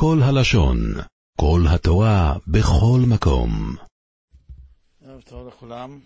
[0.00, 0.94] כל הלשון,
[1.40, 3.76] כל התורה, בכל מקום.
[5.04, 5.98] ערב טוב לכולם.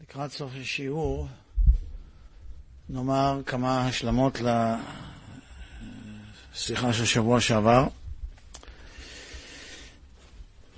[0.00, 1.28] לקראת סוף השיעור
[2.88, 4.40] נאמר כמה השלמות
[6.54, 7.86] לשיחה של שבוע שעבר,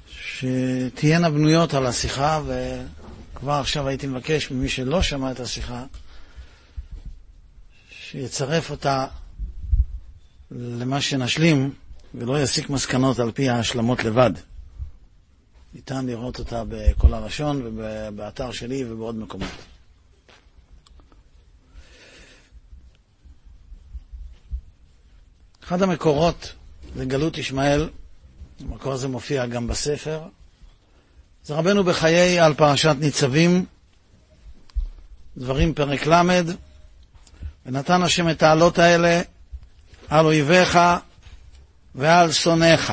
[0.06, 5.84] שתהיינה בנויות על השיחה, וכבר עכשיו הייתי מבקש ממי שלא שמע את השיחה,
[8.10, 9.06] שיצרף אותה
[10.50, 11.74] למה שנשלים,
[12.14, 14.30] ולא יסיק מסקנות על פי ההשלמות לבד.
[15.74, 19.48] ניתן לראות אותה בכל הלשון ובאתר שלי ובעוד מקומות.
[25.64, 26.52] אחד המקורות
[26.96, 27.88] לגלות ישמעאל,
[28.60, 30.22] המקור הזה מופיע גם בספר,
[31.44, 33.64] זה רבנו בחיי על פרשת ניצבים,
[35.36, 36.42] דברים פרק ל',
[37.72, 39.22] ונתן השם את העלות האלה
[40.08, 40.78] על אויביך
[41.94, 42.92] ועל שונאיך.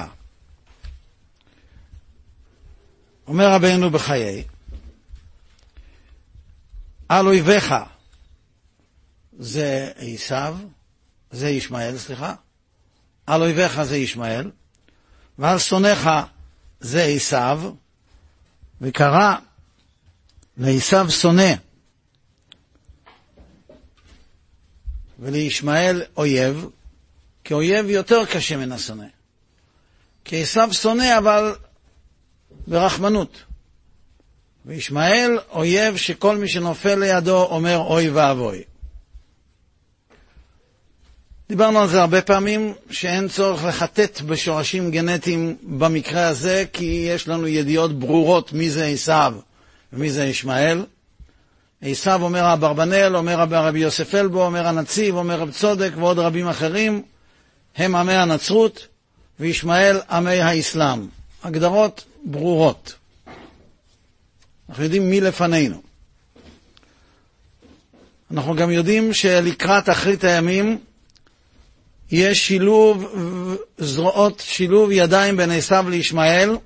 [3.28, 4.44] אומר רבנו בחיי,
[7.10, 7.74] על אויביך
[9.40, 10.58] זה עשיו,
[11.32, 12.34] זה ישמעאל, סליחה,
[13.28, 14.52] על אויביך זה ישמעאל,
[15.38, 16.10] ועל שונאיך
[16.80, 17.72] זה עשיו,
[18.82, 19.36] וקרא
[20.58, 21.54] לעשיו שונא,
[25.20, 26.66] ולישמעאל אויב,
[27.44, 29.06] כי אויב יותר קשה מן השונא.
[30.26, 31.56] כי עשיו שונא אבל
[32.68, 33.44] ברחמנות.
[34.66, 38.64] וישמעאל אויב שכל מי שנופל לידו אומר אוי ואבוי.
[41.50, 47.48] דיברנו על זה הרבה פעמים, שאין צורך לחטט בשורשים גנטיים במקרה הזה, כי יש לנו
[47.48, 49.34] ידיעות ברורות מי זה עשיו
[49.94, 50.86] ומי זה ישמעאל.
[51.82, 57.04] עשיו אומר אברבנאל, אומר רבי יוסף אלבו, אומר הנציב, אומר רב צודק ועוד רבים אחרים,
[57.76, 58.88] הם עמי הנצרות,
[59.40, 61.08] וישמעאל עמי האסלאם.
[61.44, 62.96] הגדרות ברורות.
[64.70, 65.82] אנחנו יודעים מי לפנינו.
[68.32, 70.78] אנחנו גם יודעים שלקראת אחרית הימים
[72.12, 73.16] יש שילוב
[73.78, 76.58] זרועות, שילוב ידיים בין עשיו לישמעאל,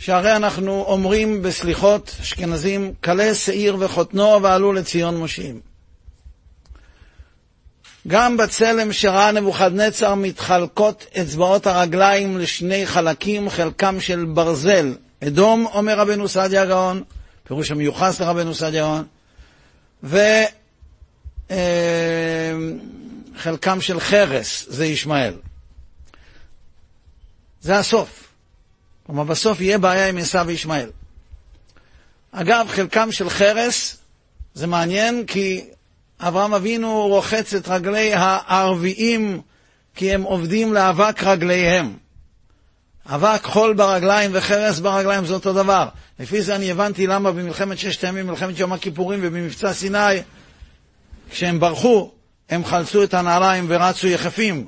[0.00, 5.60] שהרי אנחנו אומרים בסליחות אשכנזים, כלה שעיר וחותנו ועלו לציון מושיעים.
[8.08, 14.94] גם בצלם שראה נבוכדנצר מתחלקות אצבעות הרגליים לשני חלקים, חלקם של ברזל.
[15.24, 17.02] אדום, אומר רבנו סעדיה גאון,
[17.44, 19.04] פירוש המיוחס לרבנו סעדיה גאון,
[20.02, 20.46] וחלקם
[23.76, 25.34] אה, של חרס, זה ישמעאל.
[27.60, 28.29] זה הסוף.
[29.10, 30.90] כלומר, בסוף יהיה בעיה עם עשיו וישמעאל.
[32.32, 33.96] אגב, חלקם של חרס,
[34.54, 35.64] זה מעניין כי
[36.20, 39.40] אברהם אבינו רוחץ את רגלי הערביים
[39.94, 41.96] כי הם עובדים לאבק רגליהם.
[43.06, 45.88] אבק חול ברגליים וחרס ברגליים זה אותו דבר.
[46.18, 50.22] לפי זה אני הבנתי למה במלחמת ששת הימים, מלחמת יום הכיפורים ובמבצע סיני,
[51.30, 52.10] כשהם ברחו,
[52.50, 54.66] הם חלצו את הנעליים ורצו יחפים.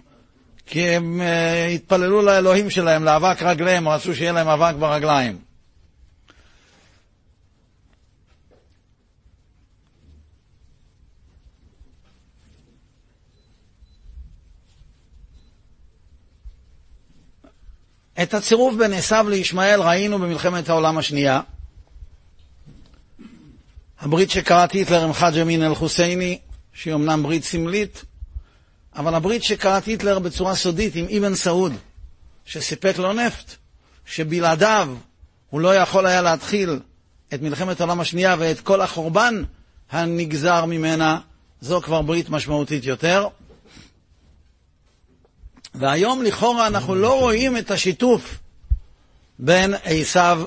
[0.66, 5.38] כי הם uh, התפללו לאלוהים שלהם, לאבק רגליהם, רצו שיהיה להם אבק ברגליים.
[18.22, 21.40] את הצירוף בין עשיו לישמעאל ראינו במלחמת העולם השנייה.
[24.00, 26.38] הברית שקראתי היטלר עם חאג' אמין אל-חוסייני,
[26.72, 28.04] שהיא אמנם ברית סמלית,
[28.96, 31.72] אבל הברית שקראתי היטלר בצורה סודית עם אבן סעוד,
[32.44, 33.54] שסיפק לו נפט,
[34.06, 34.88] שבלעדיו
[35.50, 36.80] הוא לא יכול היה להתחיל
[37.34, 39.42] את מלחמת העולם השנייה ואת כל החורבן
[39.90, 41.18] הנגזר ממנה,
[41.60, 43.28] זו כבר ברית משמעותית יותר.
[45.74, 48.38] והיום לכאורה אנחנו לא רואים את השיתוף
[49.38, 50.44] בין עשיו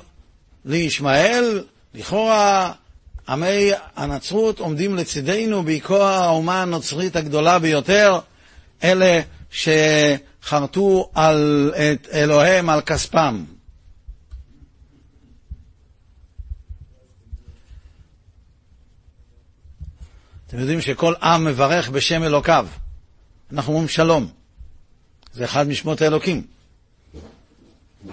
[0.65, 1.63] לישמעאל,
[1.93, 2.71] לכאורה
[3.29, 8.19] עמי הנצרות עומדים לצידנו, בעיקר האומה הנוצרית הגדולה ביותר,
[8.85, 9.21] אלה
[9.51, 13.45] שחרטו על את אלוהיהם על כספם.
[20.47, 22.67] אתם יודעים שכל עם מברך בשם אלוקיו.
[23.51, 24.31] אנחנו אומרים שלום.
[25.33, 26.47] זה אחד משמות האלוקים.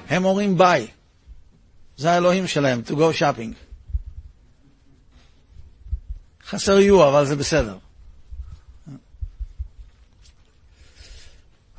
[0.09, 0.87] הם אומרים ביי.
[1.97, 3.55] זה האלוהים שלהם, to go shopping.
[6.47, 7.79] חסר יהיו, אבל זה בסדר.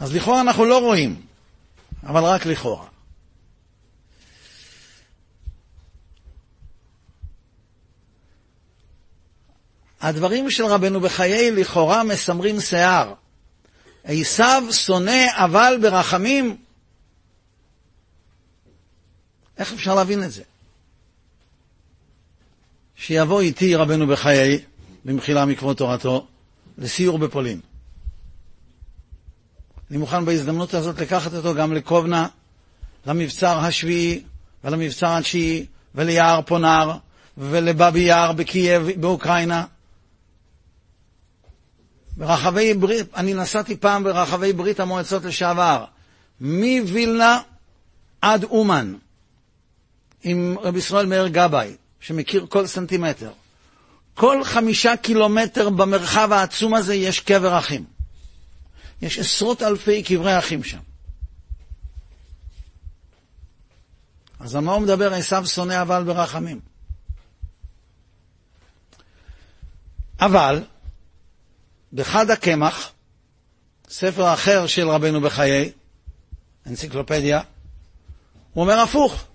[0.03, 1.21] אז לכאורה אנחנו לא רואים,
[2.03, 2.87] אבל רק לכאורה.
[10.01, 13.13] הדברים של רבנו בחיי לכאורה מסמרים שיער.
[14.03, 16.57] עשיו שונא אבל ברחמים.
[19.57, 20.43] איך אפשר להבין את זה?
[22.95, 24.61] שיבוא איתי רבנו בחיי,
[25.05, 26.27] במחילה מכבוד תורתו,
[26.77, 27.59] לסיור בפולין.
[29.89, 32.27] אני מוכן בהזדמנות הזאת לקחת אותו גם לקובנה,
[33.05, 34.23] למבצר השביעי
[34.63, 35.65] ולמבצר התשיעי
[35.95, 36.91] וליער פונר
[37.37, 39.65] ולבאבי יער בקייב באוקראינה.
[42.17, 45.85] ברחבי ברית, אני נסעתי פעם ברחבי ברית המועצות לשעבר,
[46.41, 47.39] מווילנה
[48.21, 48.93] עד אומן,
[50.23, 53.31] עם רבי ישראל מאיר גבאי, שמכיר כל סנטימטר.
[54.13, 57.92] כל חמישה קילומטר במרחב העצום הזה יש קבר אחים.
[59.03, 60.79] יש עשרות אלפי קברי אחים שם.
[64.39, 65.13] אז על מה הוא מדבר?
[65.13, 66.59] עשיו שונא אבל ברחמים.
[70.19, 70.63] אבל,
[71.93, 72.91] בחד הקמח,
[73.89, 75.71] ספר אחר של רבנו בחיי,
[76.67, 77.41] אנציקלופדיה,
[78.53, 79.25] הוא אומר הפוך,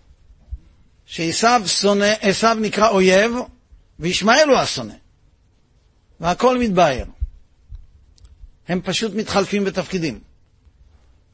[1.06, 3.32] שעשיו שונא, עשיו נקרא אויב,
[3.98, 4.94] וישמעאל הוא השונא.
[6.20, 7.04] והכל מתבהר.
[8.68, 10.20] הם פשוט מתחלפים בתפקידים.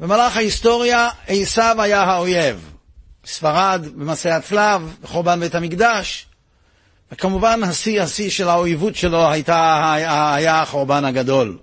[0.01, 2.71] במהלך ההיסטוריה עשיו היה האויב.
[3.25, 6.27] בספרד, במסעי הצלב, בחורבן בית המקדש,
[7.13, 9.93] וכמובן השיא השיא של האויבות שלו הייתה,
[10.35, 11.59] היה החורבן הגדול.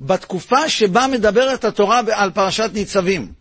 [0.00, 3.32] בתקופה שבה מדברת התורה על פרשת ניצבים,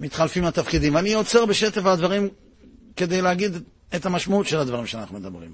[0.00, 0.94] מתחלפים התפקידים.
[0.94, 2.28] ואני עוצר בשטף הדברים
[2.96, 3.52] כדי להגיד
[3.94, 5.52] את המשמעות של הדברים שאנחנו מדברים.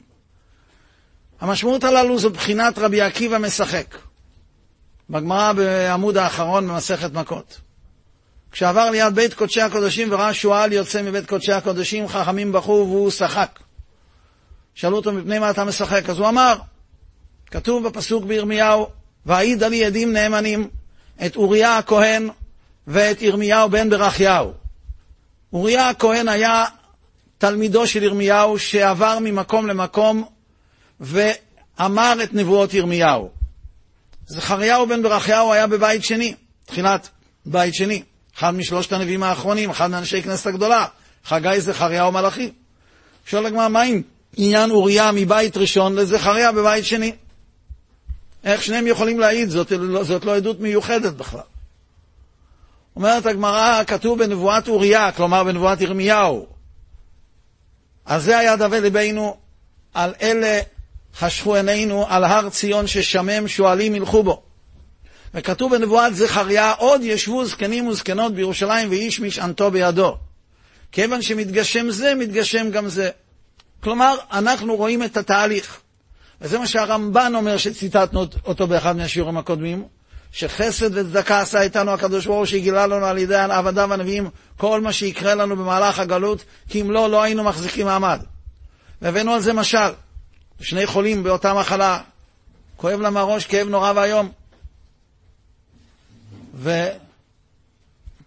[1.41, 3.97] המשמעות הללו זו בחינת רבי עקיבא משחק.
[5.11, 7.61] בגמרא בעמוד האחרון במסכת מכות.
[8.53, 13.61] כשעבר ליד בית קודשי הקודשים וראה שועל יוצא מבית קודשי הקודשים, חכמים בכו והוא שחק.
[14.75, 16.11] שאלו אותו מפני מה אתה משחק?
[16.11, 16.57] אז הוא אמר,
[17.51, 18.89] כתוב בפסוק בירמיהו,
[19.27, 20.69] והעיד לי עדים נאמנים
[21.27, 22.29] את אוריה הכהן
[22.87, 24.53] ואת ירמיהו בן ברכיהו.
[25.53, 26.65] אוריה הכהן היה
[27.49, 30.25] תלמידו של ירמיהו שעבר ממקום למקום
[31.01, 33.31] ואמר את נבואות ירמיהו.
[34.27, 36.35] זכריהו בן ברכיהו היה בבית שני,
[36.67, 37.09] תחילת
[37.47, 38.03] בית שני,
[38.39, 40.87] אחד משלושת הנביאים האחרונים, אחד מאנשי כנסת הגדולה,
[41.25, 42.53] חגי זכריהו מלאכי.
[43.27, 44.03] שואל הגמרא, מה עם
[44.37, 47.13] עניין אוריה מבית ראשון לזכריה בבית שני?
[48.45, 49.49] איך שניהם יכולים להעיד?
[49.49, 51.41] זאת, זאת לא עדות מיוחדת בכלל.
[52.97, 56.54] אומרת הגמרא, כתוב בנבואת אוריה, כלומר בנבואת ירמיהו.
[58.05, 59.37] על זה היה דווה ליבנו,
[59.95, 60.61] על אלה
[61.17, 64.43] חשכו עינינו, על הר ציון ששמם שועלים ילכו בו.
[65.35, 70.17] וכתוב בנבואת זכריה, עוד ישבו זקנים וזקנות בירושלים ואיש משענתו בידו.
[70.93, 73.11] כיוון שמתגשם זה, מתגשם גם זה.
[73.81, 75.81] כלומר, אנחנו רואים את התהליך.
[76.41, 79.85] וזה מה שהרמב"ן אומר שציטטנו אותו באחד מהשיעורים הקודמים,
[80.35, 84.93] שחסד וצדקה עשה איתנו הקדוש ברוך הוא שגילה לנו על ידי עבדיו הנביאים כל מה
[84.93, 88.21] שיקרה לנו במהלך הגלות, כי אם לא, לא היינו מחזיקים מעמד.
[89.03, 89.93] והבאנו על זה משל.
[90.61, 92.01] שני חולים באותה מחלה,
[92.77, 94.33] כואב להם הראש, כאב נורא ואיום.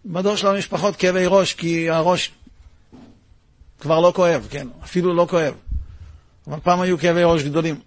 [0.06, 2.31] ובדור של המשפחות כאבי ראש, כי הראש
[3.80, 5.53] כבר לא כואב, כן, אפילו לא כואב.
[6.48, 7.79] אבל פעם היו כאבי ראש גדולים.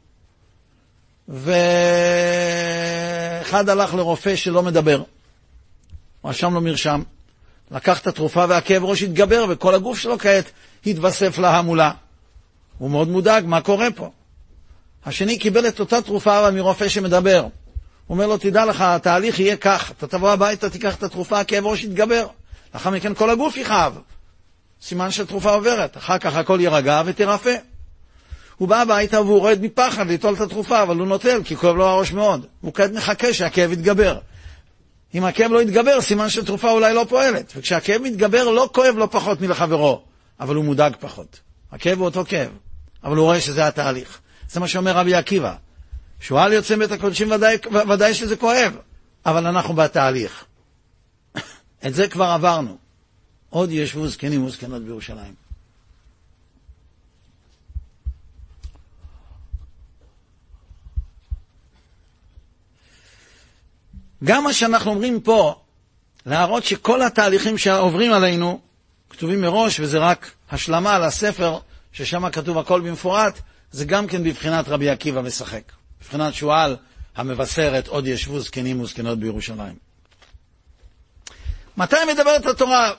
[3.50, 5.02] ואחד הלך לרופא שלא מדבר,
[6.24, 7.02] רשם לו מרשם,
[7.70, 10.44] לקח את התרופה והכאב ראש התגבר וכל הגוף שלו כעת
[10.86, 11.90] התווסף להמולה.
[12.78, 14.10] הוא מאוד מודאג, מה קורה פה?
[15.06, 17.40] השני קיבל את אותה תרופה אבל מרופא שמדבר.
[17.40, 17.50] הוא
[18.08, 21.84] אומר לו, תדע לך, התהליך יהיה כך, אתה תבוא הביתה, תיקח את התרופה, הכאב ראש
[21.84, 22.26] יתגבר.
[22.74, 23.98] לאחר מכן כל הגוף יכאב.
[24.82, 27.56] סימן שהתרופה עוברת, אחר כך הכל יירגע ותרפא.
[28.60, 31.86] הוא בא הביתה והוא רועד מפחד ליטול את התרופה, אבל הוא נוטל, כי כואב לו
[31.86, 32.46] הראש מאוד.
[32.60, 34.18] הוא כעת מחכה שהכאב יתגבר.
[35.14, 37.52] אם הכאב לא יתגבר, סימן שהתרופה אולי לא פועלת.
[37.56, 40.02] וכשהכאב מתגבר, לא כואב לא פחות מלחברו,
[40.40, 41.40] אבל הוא מודאג פחות.
[41.72, 42.48] הכאב הוא אותו כאב,
[43.04, 44.18] אבל הוא רואה שזה התהליך.
[44.50, 45.54] זה מה שאומר רבי עקיבא.
[46.20, 47.56] שועל יוצא מבית הקודשים ודאי,
[47.88, 48.76] ודאי שזה כואב,
[49.26, 50.44] אבל אנחנו בתהליך.
[51.86, 52.76] את זה כבר עברנו.
[53.50, 55.49] עוד ישבו זקנים וזקנות בירושלים.
[64.24, 65.60] גם מה שאנחנו אומרים פה,
[66.26, 68.60] להראות שכל התהליכים שעוברים עלינו
[69.10, 71.58] כתובים מראש, וזה רק השלמה לספר,
[71.92, 73.40] ששם כתוב הכל במפורט,
[73.72, 75.62] זה גם כן בבחינת רבי עקיבא משחק.
[76.00, 76.76] בבחינת שועל
[77.16, 79.74] המבשרת עוד ישבו זקנים וזקנות בירושלים.
[81.76, 82.92] מתי מדברת התורה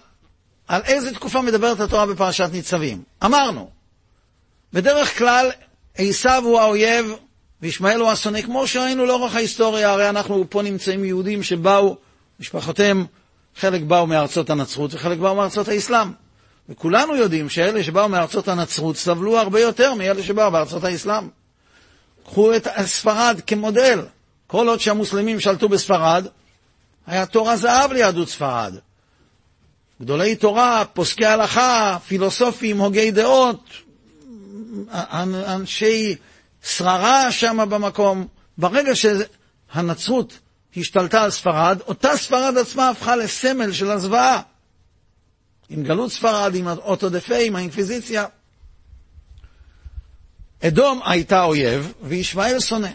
[0.67, 3.03] על איזה תקופה מדברת התורה בפרשת ניצבים.
[3.25, 3.69] אמרנו,
[4.73, 5.51] בדרך כלל
[5.97, 7.05] עשיו הוא האויב
[7.61, 11.95] וישמעאל הוא השונא, כמו שראינו לאורך ההיסטוריה, הרי אנחנו פה נמצאים יהודים שבאו,
[12.39, 13.05] משפחותיהם,
[13.57, 16.11] חלק באו מארצות הנצרות וחלק באו מארצות האסלאם.
[16.69, 21.27] וכולנו יודעים שאלה שבאו מארצות הנצרות סבלו הרבה יותר מאלה שבאו מארצות האסלאם.
[22.25, 24.01] קחו את ספרד כמודל.
[24.47, 26.27] כל עוד שהמוסלמים שלטו בספרד,
[27.07, 28.75] היה תור הזהב ליהדות ספרד.
[30.01, 33.69] גדולי תורה, פוסקי הלכה, פילוסופים, הוגי דעות,
[35.47, 36.15] אנשי
[36.63, 38.27] שררה שם במקום.
[38.57, 40.39] ברגע שהנצרות
[40.77, 44.41] השתלטה על ספרד, אותה ספרד עצמה הפכה לסמל של הזוועה.
[45.69, 48.25] עם גלות ספרד, עם אוטודפה, עם האינקוויזיציה.
[50.67, 52.89] אדום הייתה אויב וישמעאל שונא.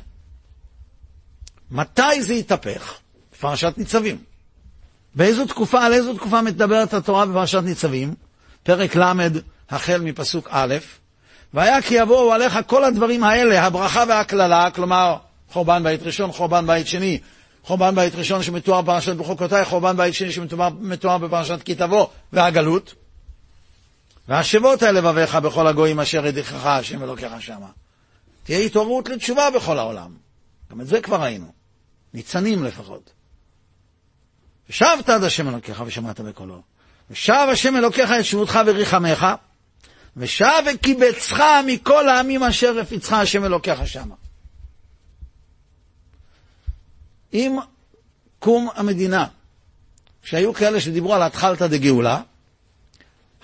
[1.71, 2.95] מתי זה התהפך?
[3.33, 4.19] בפרשת ניצבים.
[5.15, 8.15] באיזו תקופה, על איזו תקופה מדברת התורה בפרשת ניצבים?
[8.63, 9.29] פרק ל',
[9.71, 10.75] החל מפסוק א',
[11.57, 15.17] והיה כי יבואו עליך כל הדברים האלה, הברכה והקללה, כלומר,
[15.51, 17.21] חורבן בית ראשון, חורבן בית שני,
[17.63, 22.95] חורבן בית ראשון שמתואר בפרשת בחוקותיי, חורבן בית שני שמתואר בפרשת כי תבוא, והגלות.
[24.29, 27.69] והשבות אל לבביך בכל הגויים אשר ידיחך השם אלוקיך שמה.
[28.45, 30.11] תהיה התעוררות לתשובה בכל העולם.
[30.71, 31.53] גם את זה כבר ראינו.
[32.15, 33.11] ניצנים לפחות.
[34.71, 36.63] ושבת עד השם אלוקיך ושמעת בקולו.
[37.11, 39.27] ושב השם אלוקיך את שבותך וריחמך,
[40.17, 44.15] ושב וקיבצך מכל העמים אשר הפיצך השם אלוקיך שמה.
[47.33, 47.57] עם
[48.39, 49.27] קום המדינה,
[50.23, 52.21] שהיו כאלה שדיברו על התחלתא דגאולה,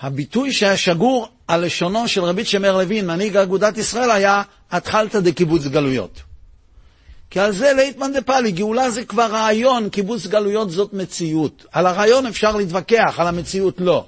[0.01, 5.65] הביטוי שהיה שגור על לשונו של רבי שמר לוין, מנהיג אגודת ישראל, היה התחלתא דקיבוץ
[5.65, 6.21] גלויות.
[7.29, 11.65] כי על זה ליטמן דה פאלי, גאולה זה כבר רעיון, קיבוץ גלויות זאת מציאות.
[11.71, 14.05] על הרעיון אפשר להתווכח, על המציאות לא.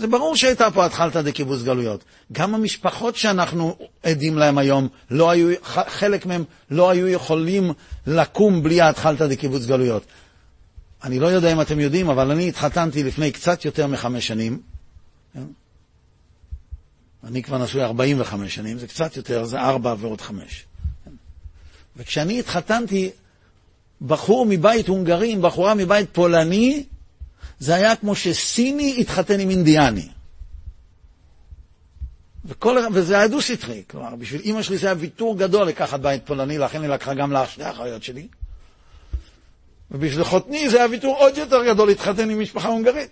[0.00, 2.04] זה ברור שהייתה פה התחלתא דקיבוץ גלויות.
[2.32, 5.48] גם המשפחות שאנחנו עדים להן היום, לא היו,
[5.88, 7.72] חלק מהן לא היו יכולים
[8.06, 10.02] לקום בלי התחלתא דקיבוץ גלויות.
[11.04, 14.60] אני לא יודע אם אתם יודעים, אבל אני התחתנתי לפני קצת יותר מחמש שנים.
[15.34, 15.44] כן?
[17.24, 20.64] אני כבר נשוי 45 שנים, זה קצת יותר, זה ארבע ועוד חמש.
[21.04, 21.10] כן?
[21.96, 23.10] וכשאני התחתנתי,
[24.02, 26.84] בחור מבית הונגרי בחורה מבית פולני,
[27.60, 30.08] זה היה כמו שסיני התחתן עם אינדיאני.
[32.44, 36.58] וכל, וזה היה דו-סטרי, כלומר, בשביל אימא שלי זה היה ויתור גדול לקחת בית פולני,
[36.58, 38.28] לכן היא לקחה גם לאח שתי האחיות שלי.
[39.90, 43.10] ובשביל חותני זה היה ויתור עוד יותר גדול להתחתן עם משפחה הונגרית.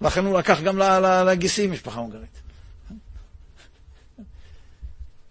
[0.00, 0.78] לכן הוא לקח גם
[1.26, 2.40] לגיסי משפחה הונגרית.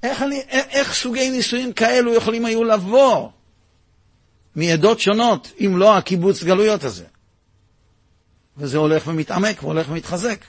[0.03, 3.29] איך, אני, איך סוגי נישואים כאלו יכולים היו לבוא
[4.55, 7.05] מעדות שונות, אם לא הקיבוץ גלויות הזה?
[8.57, 10.39] וזה הולך ומתעמק והולך ומתחזק.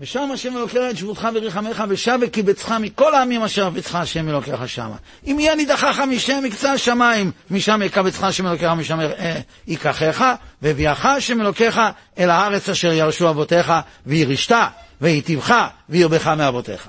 [0.00, 4.96] ושם השם אלוקיך את שבותך וריחמך ושב וקיבצך מכל העמים אשר הפיצך השם אלוקיך שמה.
[5.26, 10.24] אם יהיה נידחך משם מקצה השמיים, משם יקבצך השם אלוקיך, משם אה, ייקחך,
[10.62, 11.80] והביאך השם אלוקיך
[12.18, 13.72] אל הארץ אשר ירשו אבותיך,
[14.06, 14.54] וירשת,
[15.00, 15.54] ויטיבך,
[15.88, 16.88] וירבך מאבותיך.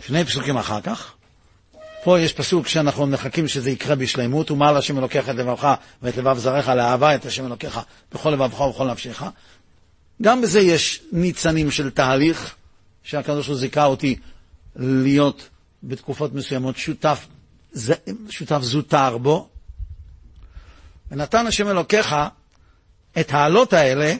[0.00, 1.14] שני פסוקים אחר כך,
[2.04, 6.38] פה יש פסוק שאנחנו מחכים שזה יקרה בשלמות, ומעל השם אלוקיך את לבבך ואת לבב
[6.38, 7.80] זרעך לאהבה את השם אלוקיך
[8.12, 9.22] בכל לבבך ובכל נפשך.
[10.22, 12.54] גם בזה יש ניצנים של תהליך,
[13.02, 14.16] שהקדוש הוא זיכה אותי
[14.76, 15.48] להיות
[15.82, 17.26] בתקופות מסוימות שותף,
[18.30, 19.48] שותף זוטר בו.
[21.10, 22.14] ונתן השם אלוקיך
[23.20, 24.14] את העלות האלה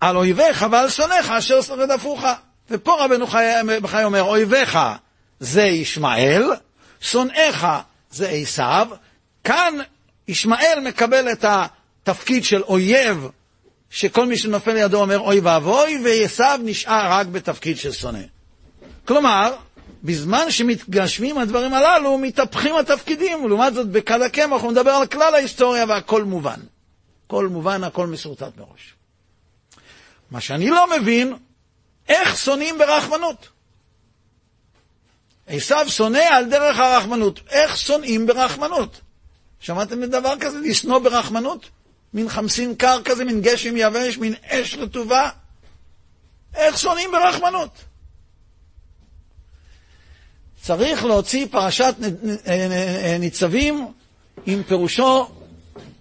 [0.00, 2.24] על אויביך ועל שונאיך אשר רדפוך.
[2.70, 4.78] ופה רבנו חי אומר, אויביך
[5.40, 6.42] זה ישמעאל,
[7.00, 7.66] שונאיך
[8.10, 8.88] זה עשיו,
[9.44, 9.74] כאן
[10.28, 13.28] ישמעאל מקבל את התפקיד של אויב,
[13.90, 18.22] שכל מי שנופל לידו אומר אוי ואבוי, ועשיו נשאר רק בתפקיד של שונא.
[19.04, 19.54] כלומר,
[20.02, 25.84] בזמן שמתגשמים הדברים הללו, מתהפכים התפקידים, ולעומת זאת בקל הקמח הוא מדבר על כלל ההיסטוריה
[25.88, 26.60] והכל מובן.
[27.26, 28.94] הכל מובן, הכל מסורטט מראש.
[30.30, 31.34] מה שאני לא מבין,
[32.08, 33.48] איך שונאים ברחמנות?
[35.46, 37.40] עשיו שונא על דרך הרחמנות.
[37.48, 39.00] איך שונאים ברחמנות?
[39.60, 40.58] שמעתם מדבר כזה?
[40.58, 41.70] לשנוא ברחמנות?
[42.14, 45.30] מין חמסין קר כזה, מין גשם יבש, מין אש רטובה?
[46.54, 47.70] איך שונאים ברחמנות?
[50.62, 51.94] צריך להוציא פרשת
[53.18, 53.92] ניצבים
[54.46, 55.28] עם פירושו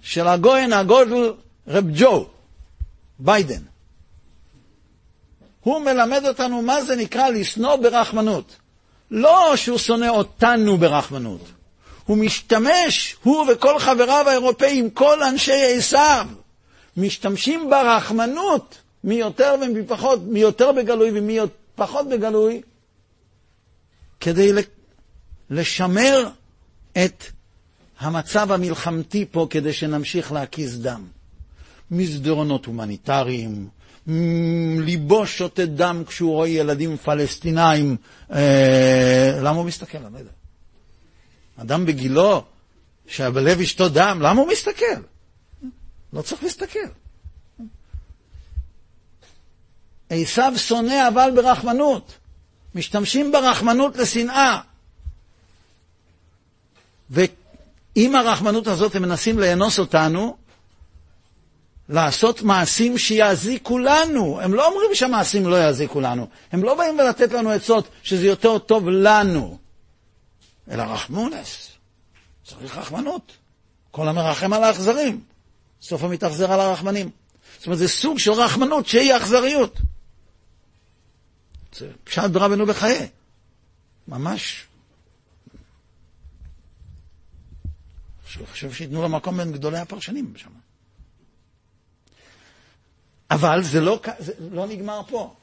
[0.02, 1.34] של הגויין הגודל
[1.68, 2.28] רב ג'ו,
[3.20, 3.62] ביידן.
[5.62, 8.56] הוא מלמד אותנו מה זה נקרא לשנוא ברחמנות.
[9.12, 11.42] לא שהוא שונא אותנו ברחמנות,
[12.06, 16.28] הוא משתמש, הוא וכל חבריו האירופאים, כל אנשי עשיו,
[16.98, 21.40] משתמשים ברחמנות, מי יותר ומי פחות, מי יותר בגלוי ומי
[21.76, 22.62] פחות בגלוי,
[24.20, 24.52] כדי
[25.50, 26.30] לשמר
[27.06, 27.24] את
[28.00, 31.08] המצב המלחמתי פה, כדי שנמשיך להקיז דם.
[31.92, 33.70] מסדרונות הומניטריים,
[34.80, 37.98] ליבו שותה דם כשהוא רואה ילדים פלסטינאים.
[38.34, 39.98] אה, למה הוא מסתכל?
[39.98, 40.32] אני לא יודע.
[41.58, 42.44] אדם בגילו,
[43.08, 45.02] שבלב אשתו דם, למה הוא מסתכל?
[46.14, 46.80] לא צריך להסתכל.
[50.10, 52.18] עשיו שונא אבל ברחמנות.
[52.76, 54.60] משתמשים ברחמנות לשנאה.
[57.10, 60.38] ועם הרחמנות הזאת הם מנסים לאנוס אותנו,
[61.90, 64.42] לעשות מעשים שיזיקו לנו.
[64.42, 66.28] הם לא אומרים שהמעשים לא יזיקו לנו.
[66.52, 69.58] הם לא באים לתת לנו עצות שזה יותר טוב לנו,
[70.72, 71.72] אלא רחמונס.
[72.44, 73.32] צריך רחמנות.
[73.92, 75.24] כל המרחם על האכזרים,
[75.82, 77.10] סופו מתאכזר על הרחמנים.
[77.58, 79.78] זאת אומרת, זה סוג של רחמנות שהיא אכזריות.
[81.76, 83.08] זה פשט ברבנו בחיי.
[84.08, 84.66] ממש.
[88.56, 90.50] חושב שייתנו לו מקום בין גדולי הפרשנים שם.
[93.32, 95.34] אבל זה לא, זה לא נגמר פה.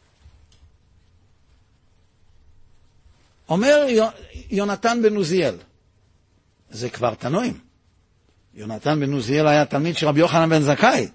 [3.48, 3.86] אומר
[4.50, 5.54] יונתן בן עוזיאל,
[6.70, 7.58] זה כבר תנועים.
[8.54, 11.08] יונתן בן עוזיאל היה תלמיד של רבי יוחנן בן זכאי.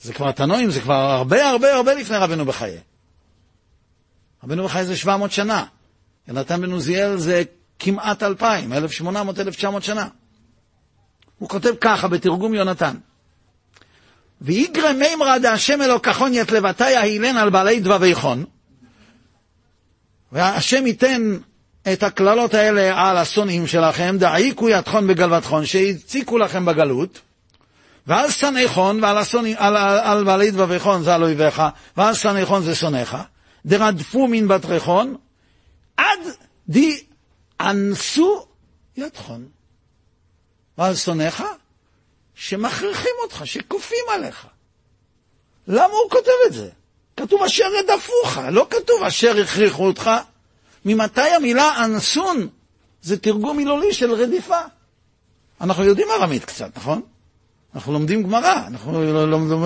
[0.00, 2.78] זה כבר תנועים, זה כבר הרבה הרבה הרבה לפני רבנו בחיי.
[4.44, 5.64] רבנו בחיי זה 700 שנה.
[6.28, 7.42] יונתן בן עוזיאל זה
[7.78, 10.08] כמעט 2,000, 1,800, 1,900 שנה.
[11.38, 12.96] הוא כותב ככה בתרגום יונתן:
[14.40, 18.44] ויגרם מימרא דהשם אלוקחון ית לבטיה אילן על בעלי דבבי חון,
[20.32, 21.36] והשם ייתן
[21.92, 27.20] את הקללות האלה על השונאים שלכם, דעיקו יתחון בגלבתחון, שהציקו לכם בגלות,
[28.06, 31.62] ואז שנאי חון, ועל השונא, על, על, על בעלי דבבי חון זה על אויביך,
[31.96, 33.16] ואז שנאי חון זה שונאיך,
[33.66, 35.16] דרדפו מן בתריכון,
[35.96, 36.20] עד
[36.68, 37.00] די
[37.60, 38.46] אנסו
[38.96, 39.44] יתחון.
[40.78, 41.42] ועל שונאיך,
[42.38, 44.46] שמכריחים אותך, שכופים עליך.
[45.68, 46.68] למה הוא כותב את זה?
[47.16, 50.10] כתוב אשר רדפוך, לא כתוב אשר הכריחו אותך.
[50.84, 52.48] ממתי המילה אנסון
[53.02, 54.58] זה תרגום מילולי של רדיפה?
[55.60, 57.02] אנחנו יודעים ארמית קצת, נכון?
[57.74, 59.58] אנחנו לומדים גמרא, אנחנו לומדים,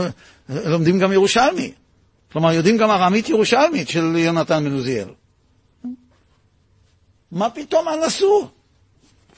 [0.49, 1.73] לומדים גם ירושלמי.
[2.33, 5.09] כלומר, יודעים גם ארמית ירושלמית של יונתן בן עוזיאל.
[7.33, 8.49] מה פתאום אנסו?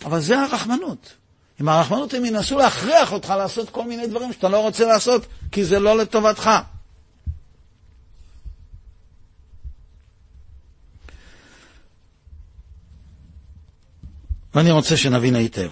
[0.05, 1.24] אבל זה הרחמנות.
[1.61, 5.65] עם הרחמנות הם ינסו להכריח אותך לעשות כל מיני דברים שאתה לא רוצה לעשות, כי
[5.65, 6.51] זה לא לטובתך.
[14.55, 15.71] ואני רוצה שנבין היטב.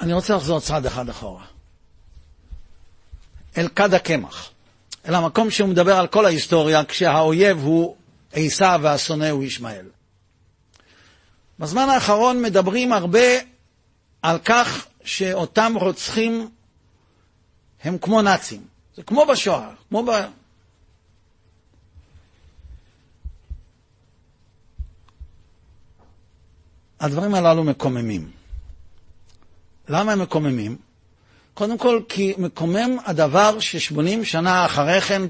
[0.00, 1.44] אני רוצה לחזור צעד אחד אחורה.
[3.56, 4.50] אל כד הקמח,
[5.08, 7.96] אל המקום שהוא מדבר על כל ההיסטוריה, כשהאויב הוא
[8.34, 9.86] עשיו והשונא הוא ישמעאל.
[11.58, 13.28] בזמן האחרון מדברים הרבה
[14.22, 16.50] על כך שאותם רוצחים
[17.84, 18.62] הם כמו נאצים.
[18.96, 20.10] זה כמו בשואה, כמו ב...
[27.00, 28.30] הדברים הללו מקוממים.
[29.88, 30.76] למה הם מקוממים?
[31.54, 35.22] קודם כל, כי מקומם הדבר ששמונים שנה אחרי כן,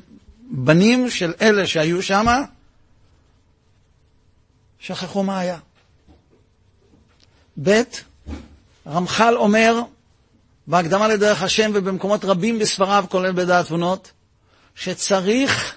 [0.51, 2.27] בנים של אלה שהיו שם,
[4.85, 5.59] שכחו מה היה.
[7.63, 7.83] ב',
[8.87, 9.81] רמח"ל אומר,
[10.67, 14.13] בהקדמה לדרך השם ובמקומות רבים בספריו, כולל בדעת תבונות,
[14.75, 15.77] שצריך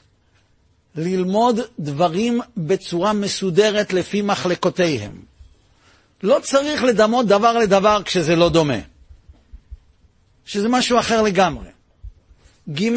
[0.95, 5.21] ללמוד דברים בצורה מסודרת לפי מחלקותיהם.
[6.23, 8.79] לא צריך לדמות דבר לדבר כשזה לא דומה,
[10.45, 11.69] שזה משהו אחר לגמרי.
[12.73, 12.91] ג',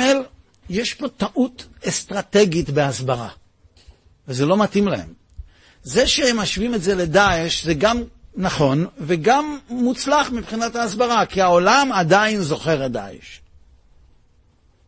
[0.70, 3.29] יש פה טעות אסטרטגית בהסברה,
[4.29, 5.19] וזה לא מתאים להם.
[5.83, 8.03] זה שהם משווים את זה לדאעש זה גם
[8.35, 13.40] נכון וגם מוצלח מבחינת ההסברה, כי העולם עדיין זוכר את דאעש.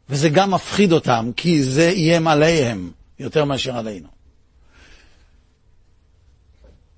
[0.08, 4.08] וזה גם מפחיד אותם, כי זה איים עליהם יותר מאשר עלינו.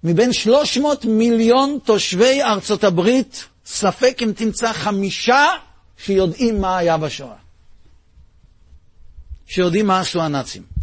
[0.05, 5.47] מבין 300 מיליון תושבי ארצות הברית, ספק אם תמצא חמישה
[5.97, 7.37] שיודעים מה היה בשואה.
[9.47, 10.74] שיודעים מה עשו הנאצים.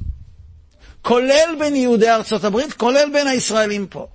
[1.01, 4.07] כולל בין יהודי ארצות הברית, כולל בין הישראלים פה.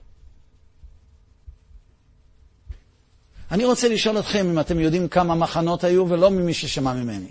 [3.51, 7.31] אני רוצה לשאול אתכם אם אתם יודעים כמה מחנות היו, ולא ממי ששמע ממני.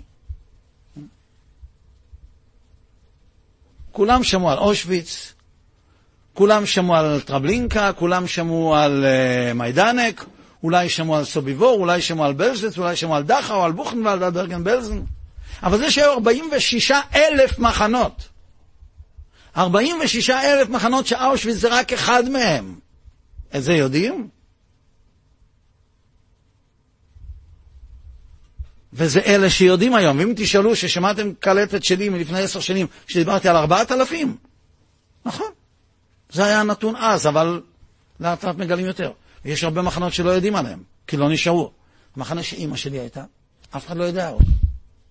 [3.92, 5.32] כולם שמעו על אושוויץ,
[6.34, 10.24] כולם שמעו על טרבלינקה, כולם שמעו על uh, מיידנק,
[10.62, 14.30] אולי שמעו על סוביבור, אולי שמעו על בלז'ץ, אולי שמעו על דכאו, על בוכנוולד, על
[14.30, 15.00] ברגן בלזן.
[15.62, 18.28] אבל זה שהיו 46 אלף מחנות.
[19.56, 22.78] 46 אלף מחנות שאושוויץ זה רק אחד מהם.
[23.56, 24.28] את זה יודעים?
[28.92, 30.18] וזה אלה שיודעים היום.
[30.18, 34.36] ואם תשאלו ששמעתם קלטת שלי מלפני עשר שנים, שדיברתי על ארבעת אלפים,
[35.24, 35.50] נכון,
[36.30, 37.62] זה היה הנתון אז, אבל
[38.20, 39.12] לאט לאט מגלים יותר.
[39.44, 41.72] יש הרבה מחנות שלא יודעים עליהם, כי לא נשארו.
[42.16, 43.24] המחנה שאימא שלי הייתה,
[43.76, 44.32] אף אחד לא יודע.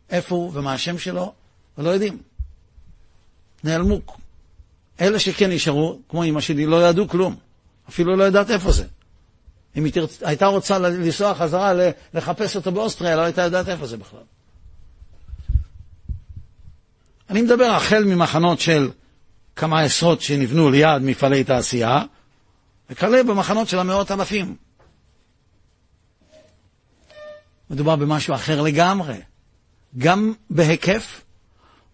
[0.10, 1.34] איפה הוא ומה השם שלו,
[1.78, 2.18] ולא יודעים.
[3.64, 4.02] נעלמו.
[5.02, 7.36] אלה שכן נשארו, כמו אימא שלי, לא ידעו כלום.
[7.90, 8.86] אפילו לא יודעת איפה זה.
[9.78, 10.24] אם היא תרצ...
[10.24, 11.74] הייתה רוצה לנסוע חזרה
[12.14, 14.20] לחפש אותו באוסטריה, לא הייתה יודעת איפה זה בכלל.
[17.30, 18.90] אני מדבר החל ממחנות של
[19.56, 22.04] כמה עשרות שנבנו ליד מפעלי תעשייה,
[22.90, 24.56] וכלה במחנות של המאות אלפים.
[27.70, 29.18] מדובר במשהו אחר לגמרי,
[29.98, 31.22] גם בהיקף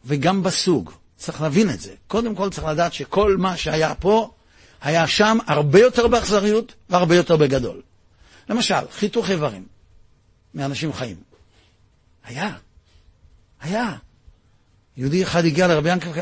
[0.06, 0.92] וגם בסוג.
[1.22, 1.94] צריך להבין את זה.
[2.08, 4.32] קודם כל צריך לדעת שכל מה שהיה פה,
[4.82, 7.82] היה שם הרבה יותר באכזריות והרבה יותר בגדול.
[8.50, 9.66] למשל, חיתוך איברים
[10.54, 11.16] מאנשים חיים.
[12.26, 12.54] היה.
[13.62, 13.94] היה.
[14.98, 16.20] יהודי אחד הגיע לרבי ינקב,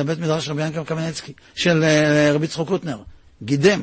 [0.00, 3.02] לבית מדרש של רבי ינקב קמנצקי, של אה, רבי צחוק קוטנר,
[3.42, 3.82] גידם.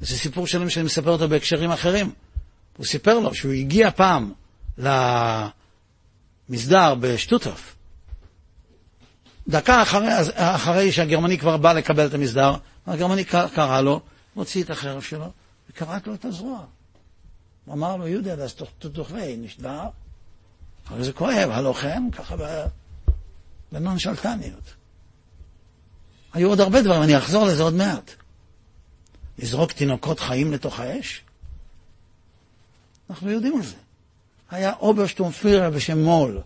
[0.00, 2.10] זה סיפור שלם שאני מספר אותו בהקשרים אחרים.
[2.76, 4.32] הוא סיפר לו שהוא הגיע פעם
[6.48, 7.74] למסדר בשטוטוף,
[9.48, 12.54] דקה אחרי, אחרי שהגרמני כבר בא לקבל את המסדר,
[12.86, 14.00] הגרמני קרא לו,
[14.36, 15.30] מוציא את החרב שלו,
[15.70, 16.64] וקרק לו את הזרוע.
[17.64, 19.88] הוא אמר לו, יהודה, אז תוכבי, נשבר.
[20.86, 22.36] הרי זה כואב, הלוחם, ככה
[23.72, 24.74] בנונשלטניות.
[26.32, 28.10] היו עוד הרבה דברים, אני אחזור לזה עוד מעט.
[29.38, 31.22] לזרוק תינוקות חיים לתוך האש?
[33.10, 33.76] אנחנו יודעים על זה.
[34.50, 36.40] היה אוברשטורמפירר בשם מול,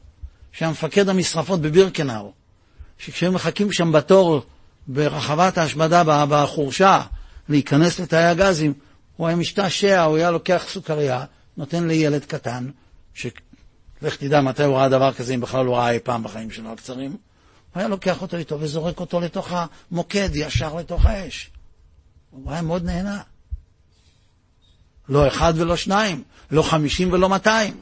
[0.53, 2.33] שהיה מפקד המשרפות בבירקנאו.
[3.03, 4.43] שכשהם מחכים שם בתור
[4.87, 7.03] ברחבת ההשמדה בחורשה
[7.49, 8.75] להיכנס לתאי הגזים,
[9.17, 11.25] הוא היה משתעשע, הוא היה לוקח סוכריה,
[11.57, 12.71] נותן לילד קטן,
[13.15, 16.73] שלך תדע מתי הוא ראה דבר כזה, אם בכלל הוא ראה אי פעם בחיים שלו
[16.73, 21.51] הקצרים, הוא היה לוקח אותו איתו וזורק אותו לתוך המוקד, ישר לתוך האש.
[22.31, 23.23] הוא היה מאוד נהנה.
[25.09, 27.81] לא אחד ולא שניים, לא חמישים ולא מאתיים.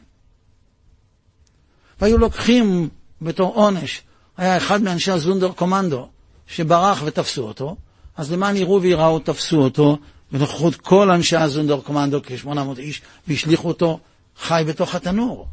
[2.00, 2.88] והיו לוקחים
[3.22, 4.02] בתור עונש
[4.40, 6.08] היה אחד מאנשי הזונדר קומנדו
[6.46, 7.76] שברח ותפסו אותו,
[8.16, 9.98] אז למען יראו וייראו תפסו אותו
[10.32, 13.98] בנוכחות כל אנשי הזונדר קומנדו, כ-800 איש, והשליכו אותו
[14.36, 15.48] חי בתוך התנור.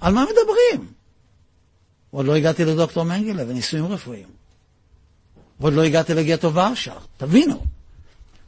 [0.00, 0.92] על מה מדברים?
[2.10, 4.28] עוד לא הגעתי לדוקטור מנגלה וניסויים רפואיים.
[5.60, 7.64] ועוד לא הגעתי לגטו ורשה, תבינו.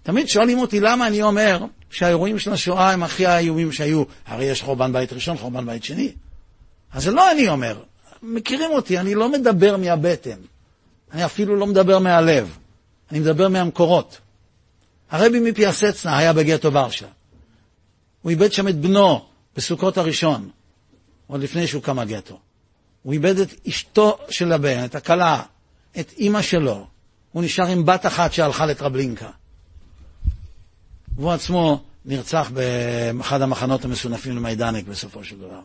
[0.02, 4.04] תמיד שואלים אותי למה אני אומר שהאירועים של השואה הם הכי האיומים שהיו.
[4.26, 6.12] הרי יש חורבן בית ראשון, חורבן בית שני.
[6.92, 7.82] אז זה לא אני אומר,
[8.22, 10.38] מכירים אותי, אני לא מדבר מהבטן.
[11.12, 12.58] אני אפילו לא מדבר מהלב.
[13.10, 14.18] אני מדבר מהמקורות.
[15.10, 17.06] הרבי מפיאסצנה היה בגטו ורשה.
[18.22, 19.24] הוא איבד שם את בנו
[19.56, 20.50] בסוכות הראשון,
[21.26, 22.38] עוד לפני שהוא קם הגטו.
[23.02, 25.42] הוא איבד את אשתו של הבן, את הכלה,
[26.00, 26.86] את אימא שלו.
[27.32, 29.30] הוא נשאר עם בת אחת שהלכה לטרבלינקה.
[31.16, 35.60] והוא עצמו נרצח באחד המחנות המסונפים למיידנק בסופו של דבר.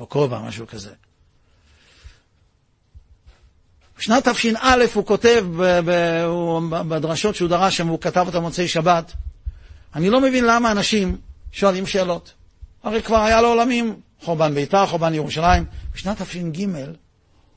[0.00, 0.90] או כובע, משהו כזה.
[3.98, 5.46] בשנת תש"א הוא כותב
[6.88, 9.12] בדרשות שהוא דרש שם, והוא כתב אותה מוצאי שבת,
[9.94, 11.16] אני לא מבין למה אנשים
[11.52, 12.32] שואלים שאלות.
[12.82, 15.64] הרי כבר היה לו עולמים, חורבן ביתר, חורבן ירושלים.
[15.94, 16.74] בשנת תש"ג הוא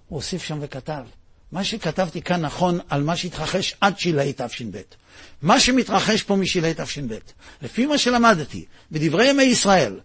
[0.07, 1.03] הוסיף שם וכתב,
[1.51, 4.81] מה שכתבתי כאן נכון על מה שהתרחש עד שלהי תש"ב.
[5.41, 7.17] מה שמתרחש פה משלהי תש"ב,
[7.61, 9.99] לפי מה שלמדתי בדברי ימי ישראל,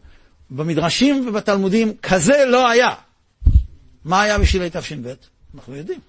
[0.50, 2.88] במדרשים ובתלמודים, כזה לא היה.
[4.04, 5.14] מה היה בשלהי תש"ב?
[5.54, 6.00] אנחנו יודעים.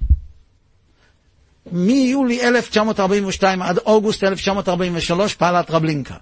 [1.72, 6.16] מיולי 1942 עד אוגוסט 1943 פעלה טרבלינקה.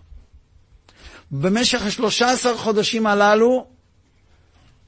[1.32, 3.68] במשך השלושה עשר חודשים הללו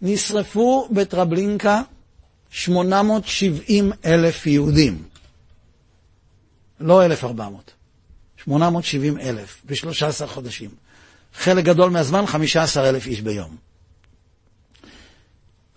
[0.02, 1.82] נשרפו בטרבלינקה
[2.52, 5.04] 870 אלף יהודים.
[6.80, 7.72] לא 1,400,
[8.38, 10.70] 870 אלף ב-13 חודשים.
[11.34, 13.56] חלק גדול מהזמן 15 אלף איש ביום.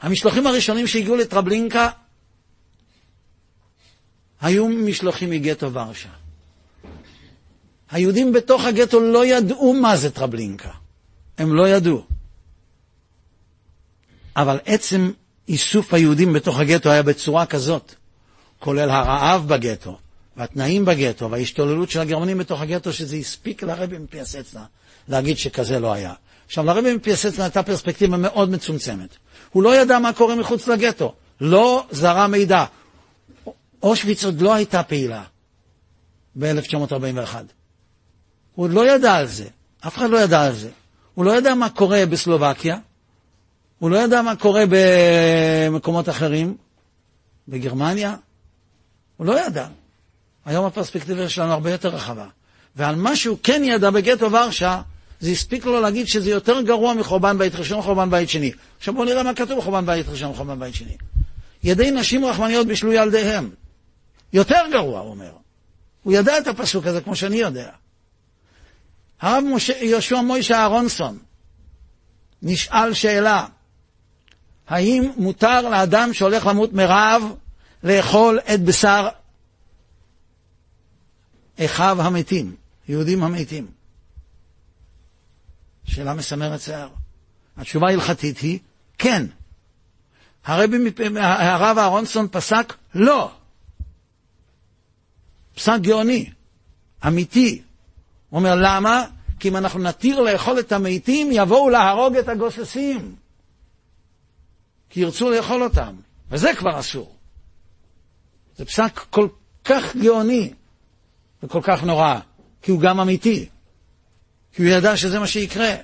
[0.01, 1.89] המשלוחים הראשונים שהגיעו לטרבלינקה
[4.41, 6.09] היו משלוחים מגטו ורשה.
[7.91, 10.71] היהודים בתוך הגטו לא ידעו מה זה טרבלינקה.
[11.39, 12.05] הם לא ידעו.
[14.37, 15.11] אבל עצם
[15.49, 17.95] איסוף היהודים בתוך הגטו היה בצורה כזאת,
[18.59, 19.99] כולל הרעב בגטו,
[20.37, 24.65] והתנאים בגטו, וההשתוללות של הגרמנים בתוך הגטו, שזה הספיק לרבי מפיאסצנה
[25.09, 26.13] להגיד שכזה לא היה.
[26.47, 29.17] עכשיו, לרבי מפיאסצנה הייתה פרספקטיבה מאוד מצומצמת.
[29.53, 32.65] הוא לא ידע מה קורה מחוץ לגטו, לא זרה מידע.
[33.83, 35.23] אושוויץ עוד לא הייתה פעילה
[36.39, 37.35] ב-1941.
[38.55, 39.47] הוא עוד לא ידע על זה,
[39.87, 40.71] אף אחד לא ידע על זה.
[41.15, 42.79] הוא לא ידע מה קורה בסלובקיה,
[43.79, 46.57] הוא לא ידע מה קורה במקומות אחרים,
[47.49, 48.17] בגרמניה,
[49.17, 49.67] הוא לא ידע.
[50.45, 52.27] היום הפרספקטיבה שלנו הרבה יותר רחבה.
[52.77, 54.83] ועל מה שהוא כן ידע בגטו ורשה,
[55.23, 58.53] זה הספיק לו להגיד שזה יותר גרוע מחורבן בית ראשון וחורבן בית שני.
[58.79, 60.97] עכשיו בואו נראה מה כתוב בחורבן בית ראשון וחורבן בית שני.
[61.63, 63.51] ידי נשים רחמניות בישלו ילדיהם.
[64.33, 65.33] יותר גרוע, הוא אומר.
[66.03, 67.71] הוא ידע את הפסוק הזה כמו שאני יודע.
[69.21, 69.45] הרב
[69.81, 71.19] יהושע מוישה אהרונסון
[72.43, 73.47] נשאל שאלה,
[74.69, 77.23] האם מותר לאדם שהולך למות מרעב
[77.83, 79.09] לאכול את בשר
[81.61, 82.55] אחיו המתים,
[82.89, 83.82] יהודים המתים?
[85.85, 86.89] שאלה מסמרת שיער.
[87.57, 88.59] התשובה ההלכתית היא
[88.99, 89.27] כן.
[90.45, 90.77] הרבי,
[91.21, 93.31] הרב אהרונסון פסק לא.
[95.55, 96.31] פסק גאוני,
[97.07, 97.63] אמיתי.
[98.31, 99.05] הוא אומר, למה?
[99.41, 103.17] כי אם אנחנו נתיר לאכול את המתים, יבואו להרוג את הגוססים.
[104.91, 105.97] כי ירצו לאכול אותם,
[106.31, 107.17] וזה כבר אסור.
[108.57, 109.29] זה פסק כל
[109.65, 110.53] כך גאוני
[111.43, 112.19] וכל כך נורא,
[112.63, 113.49] כי הוא גם אמיתי.
[114.53, 115.75] כי הוא ידע שזה מה שיקרה.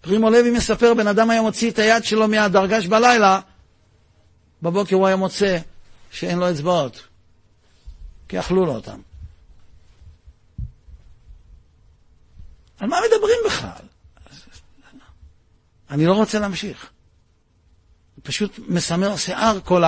[0.00, 3.40] פרימו לוי מספר, בן אדם היה מוציא את היד שלו מהדרגש בלילה,
[4.62, 5.58] בבוקר הוא היה מוצא
[6.10, 7.06] שאין לו אצבעות,
[8.28, 9.00] כי אכלו לו אותם.
[12.78, 13.88] על מה מדברים בכלל?
[15.90, 16.90] אני לא רוצה להמשיך.
[18.22, 19.82] פשוט מסמר שיער כל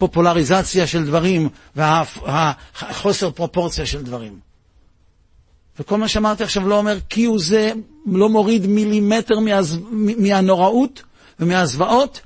[0.00, 4.38] הפופולריזציה של דברים והחוסר פרופורציה של דברים.
[5.78, 7.72] וכל מה שאמרתי עכשיו לא אומר כי הוא זה
[8.06, 9.78] לא מוריד מילימטר מהז...
[9.92, 11.02] מהנוראות
[11.40, 12.20] ומהזוועות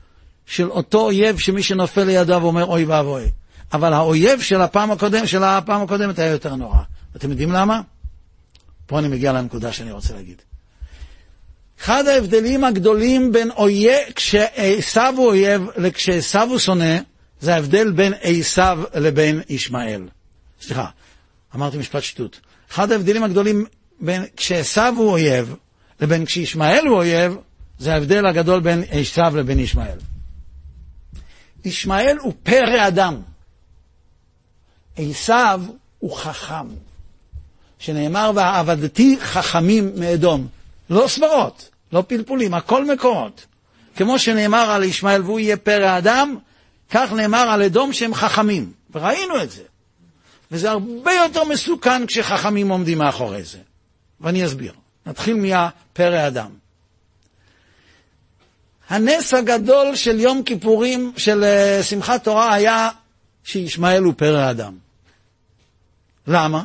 [0.47, 3.25] של אותו אויב שמי שנופל לידיו אומר אוי ואבוי.
[3.73, 6.79] אבל האויב של הפעם הקודמת, של הפעם הקודמת היה יותר נורא.
[7.17, 7.81] אתם יודעים למה?
[8.87, 10.43] פה אני מגיע לנקודה שאני רוצה להגיד.
[11.81, 16.99] אחד ההבדלים הגדולים בין אויב, כשעשו הוא אויב לכשעשו הוא שונא,
[17.45, 18.63] זה ההבדל בין עשו
[18.95, 20.09] לבין ישמעאל.
[20.61, 20.87] סליחה,
[21.55, 22.41] אמרתי משפט שטות.
[22.71, 23.65] אחד ההבדלים הגדולים
[24.01, 25.55] בין כשעשו הוא אויב
[26.01, 27.37] לבין כשישמעאל הוא אויב,
[27.79, 29.99] זה ההבדל הגדול בין עשו לבין ישמעאל.
[31.65, 33.17] ישמעאל הוא פרא אדם.
[34.97, 35.35] עשו
[35.99, 36.67] הוא חכם.
[37.79, 40.47] שנאמר, ועבדתי חכמים מאדום.
[40.91, 43.47] לא סברות, לא פלפולים, הכל מקורות.
[43.97, 46.37] כמו שנאמר על ישמעאל והוא יהיה פרא אדם,
[46.95, 48.73] כך נאמר על אדום שהם חכמים.
[48.95, 49.63] וראינו את זה.
[50.51, 53.59] וזה הרבה יותר מסוכן כשחכמים עומדים מאחורי זה.
[54.21, 54.73] ואני אסביר.
[55.07, 56.51] נתחיל מהפרא אדם.
[58.89, 62.89] הנס הגדול של יום כיפורים, של אה, שמחת תורה, היה
[63.45, 64.75] שישמעאל הוא פרא אדם.
[66.27, 66.65] למה?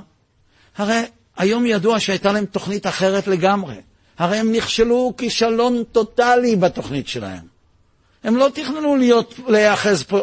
[0.77, 1.01] הרי
[1.37, 3.75] היום ידוע שהייתה להם תוכנית אחרת לגמרי.
[4.17, 7.58] הרי הם נכשלו כישלון טוטאלי בתוכנית שלהם.
[8.23, 10.19] הם לא תכננו להיות, להיאחז פה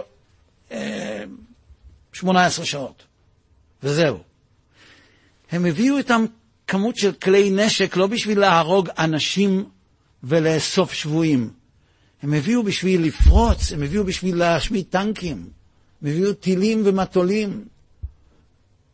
[0.72, 1.24] אה,
[2.12, 3.02] 18 שעות,
[3.82, 4.18] וזהו.
[5.50, 6.24] הם הביאו איתם
[6.66, 9.64] כמות של כלי נשק לא בשביל להרוג אנשים
[10.24, 11.50] ולאסוף שבויים.
[12.22, 15.48] הם הביאו בשביל לפרוץ, הם הביאו בשביל להשמיד טנקים,
[16.02, 17.64] הם הביאו טילים ומטולים.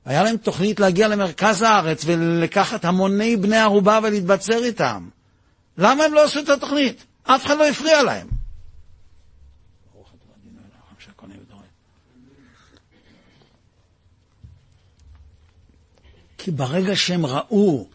[0.05, 5.09] היה להם תוכנית להגיע למרכז הארץ ולקחת המוני בני ערובה ולהתבצר איתם.
[5.79, 7.05] למה הם לא עשו את התוכנית?
[7.25, 8.27] אף אחד לא הפריע להם.
[16.45, 17.87] כי ברגע שהם ראו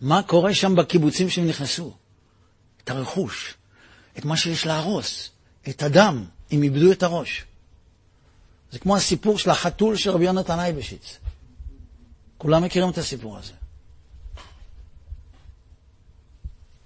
[0.00, 1.92] מה קורה שם בקיבוצים שהם נכנסו,
[2.84, 3.54] את הרכוש,
[4.18, 5.30] את מה שיש להרוס,
[5.68, 7.44] את הדם, הם איבדו את הראש.
[8.72, 11.18] זה כמו הסיפור של החתול של רבי יונתן אייבשיץ.
[12.38, 13.52] כולם מכירים את הסיפור הזה.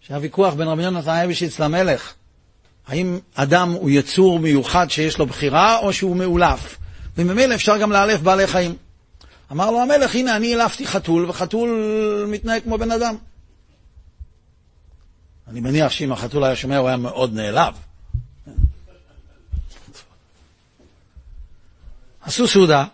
[0.01, 2.15] שהיה ויכוח בין רבי יונתן אייבשיץ למלך,
[2.87, 6.79] האם אדם הוא יצור מיוחד שיש לו בחירה, או שהוא מאולף.
[7.17, 8.77] וממילא אפשר גם לאלף בעלי חיים.
[9.53, 11.71] אמר לו המלך, הנה אני אלפתי חתול, וחתול
[12.29, 13.17] מתנהג כמו בן אדם.
[15.49, 17.75] אני מניח שאם החתול היה שומע הוא היה מאוד נעלב.
[22.21, 22.85] עשו סעודה,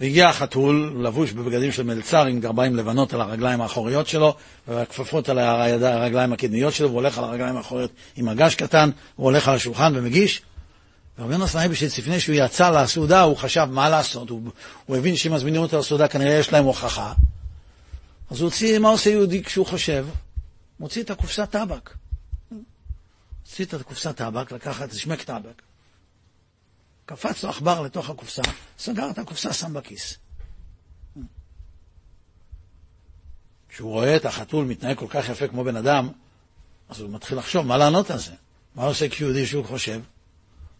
[0.00, 4.34] והגיע החתול, לבוש בבגדים של מלצר, עם גרביים לבנות על הרגליים האחוריות שלו,
[4.68, 9.48] והכפפות על הרגליים הקדמיות שלו, והוא הולך על הרגליים האחוריות עם מגש קטן, הוא הולך
[9.48, 10.42] על השולחן ומגיש.
[11.18, 14.50] ורבי סנאי בשביל לפני שהוא יצא לסעודה, הוא חשב מה לעשות, הוא,
[14.86, 17.12] הוא הבין שאם מזמינים אותו לסעודה כנראה יש להם הוכחה.
[18.30, 20.06] אז הוא הוציא, מה עושה יהודי כשהוא חושב?
[20.80, 21.94] מוציא את הקופסת טבק.
[23.42, 25.62] הוציא את הקופסת טבק, לקח את שמק טבק.
[27.06, 28.42] קפץ לו עכבר לתוך הקופסה,
[28.78, 30.18] סגר את הקופסה, שם בכיס.
[33.68, 36.08] כשהוא רואה את החתול מתנהג כל כך יפה כמו בן אדם,
[36.88, 38.32] אז הוא מתחיל לחשוב מה לענות על זה.
[38.74, 40.00] מה עושה כשיהודי שהוא חושב?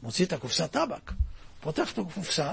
[0.04, 1.12] מוציא את הקופסת טבק,
[1.60, 2.50] פותח את הקופסה,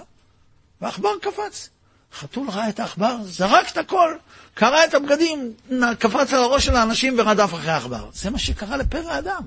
[0.82, 1.70] והעכבר קפץ.
[2.14, 4.16] חתול ראה את העכבר, זרק את הכל,
[4.54, 5.54] קרע את הבגדים,
[6.00, 8.10] קפץ על הראש של האנשים ורדף אחרי העכבר.
[8.14, 9.42] זה מה שקרה לפרא אדם.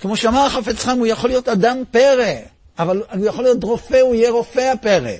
[0.00, 2.34] כמו שאמר החפץ חיים, הוא יכול להיות אדם פרא.
[2.78, 5.10] אבל הוא יכול להיות רופא, הוא יהיה רופא הפרא.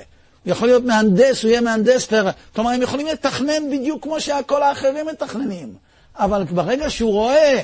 [0.45, 2.31] הוא יכול להיות מהנדס, הוא יהיה מהנדס פרא.
[2.55, 5.75] כלומר, הם יכולים לתכנן בדיוק כמו שהכל האחרים מתכננים.
[6.17, 7.63] אבל ברגע שהוא רואה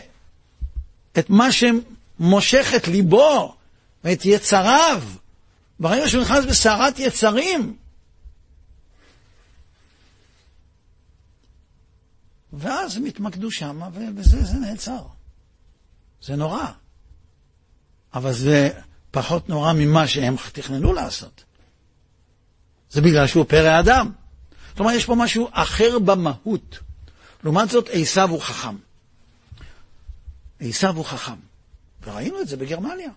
[1.18, 3.54] את מה שמושך את ליבו
[4.04, 5.02] ואת יצריו,
[5.80, 7.76] ברגע שהוא נכנס בסערת יצרים,
[12.52, 15.02] ואז הם התמקדו שם, ובזה זה נעצר.
[16.22, 16.66] זה נורא.
[18.14, 18.70] אבל זה
[19.10, 21.44] פחות נורא ממה שהם תכננו לעשות.
[22.90, 24.12] זה בגלל שהוא פרא אדם.
[24.76, 26.78] כלומר, יש פה משהו אחר במהות.
[27.44, 28.76] לעומת זאת, עשיו הוא חכם.
[30.60, 31.36] עשיו הוא חכם.
[32.02, 33.10] וראינו את זה בגרמניה.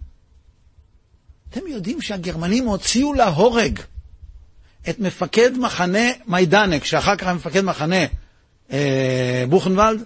[1.49, 3.79] אתם יודעים שהגרמנים הוציאו להורג
[4.89, 8.05] את מפקד מחנה מיידנק, שאחר כך מפקד מחנה
[8.71, 10.03] אה, בוכנוולד,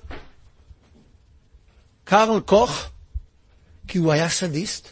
[2.04, 2.90] קרל קוך,
[3.88, 4.90] כי הוא היה סדיסט.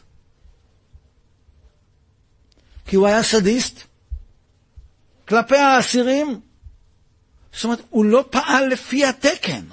[2.85, 3.83] כי הוא היה סדיסט
[5.27, 6.41] כלפי האסירים.
[7.53, 9.65] זאת אומרת, הוא לא פעל לפי התקן.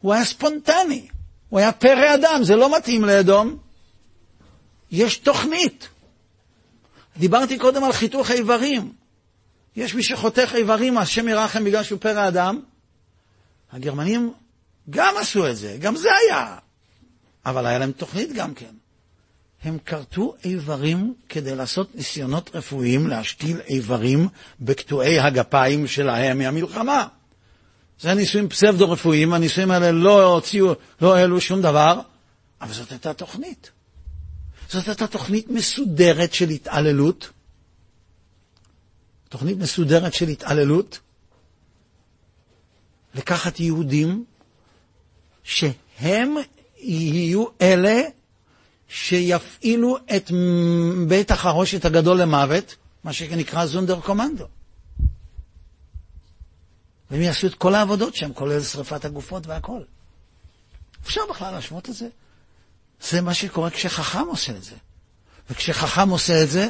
[0.00, 1.08] הוא היה ספונטני.
[1.48, 3.58] הוא היה פרא אדם, זה לא מתאים לאדום.
[4.96, 5.88] יש תוכנית.
[7.16, 8.92] דיברתי קודם על חיתוך איברים.
[9.76, 12.60] יש מי שחותך איברים, השם ירחם בגלל שהוא פרא אדם.
[13.72, 14.32] הגרמנים
[14.90, 16.56] גם עשו את זה, גם זה היה.
[17.46, 18.74] אבל היה להם תוכנית גם כן.
[19.62, 24.28] הם כרתו איברים כדי לעשות ניסיונות רפואיים להשתיל איברים
[24.60, 27.06] בקטועי הגפיים שלהם מהמלחמה.
[28.00, 32.00] זה ניסויים פסבדו-רפואיים, הניסויים האלה לא הוציאו, לא העלו שום דבר,
[32.60, 33.70] אבל זאת הייתה תוכנית.
[34.70, 37.30] זאת הייתה תוכנית מסודרת של התעללות.
[39.28, 41.00] תוכנית מסודרת של התעללות.
[43.14, 44.24] לקחת יהודים
[45.42, 46.34] שהם
[46.76, 48.00] יהיו אלה
[48.88, 50.30] שיפעילו את
[51.08, 54.46] בית החרושת הגדול למוות, מה שנקרא זונדר קומנדו.
[57.10, 59.80] והם יעשו את כל העבודות שם, כולל שרפת הגופות והכל.
[61.02, 62.08] אפשר בכלל להשוות את זה?
[63.02, 64.74] זה מה שקורה כשחכם עושה את זה.
[65.50, 66.68] וכשחכם עושה את זה,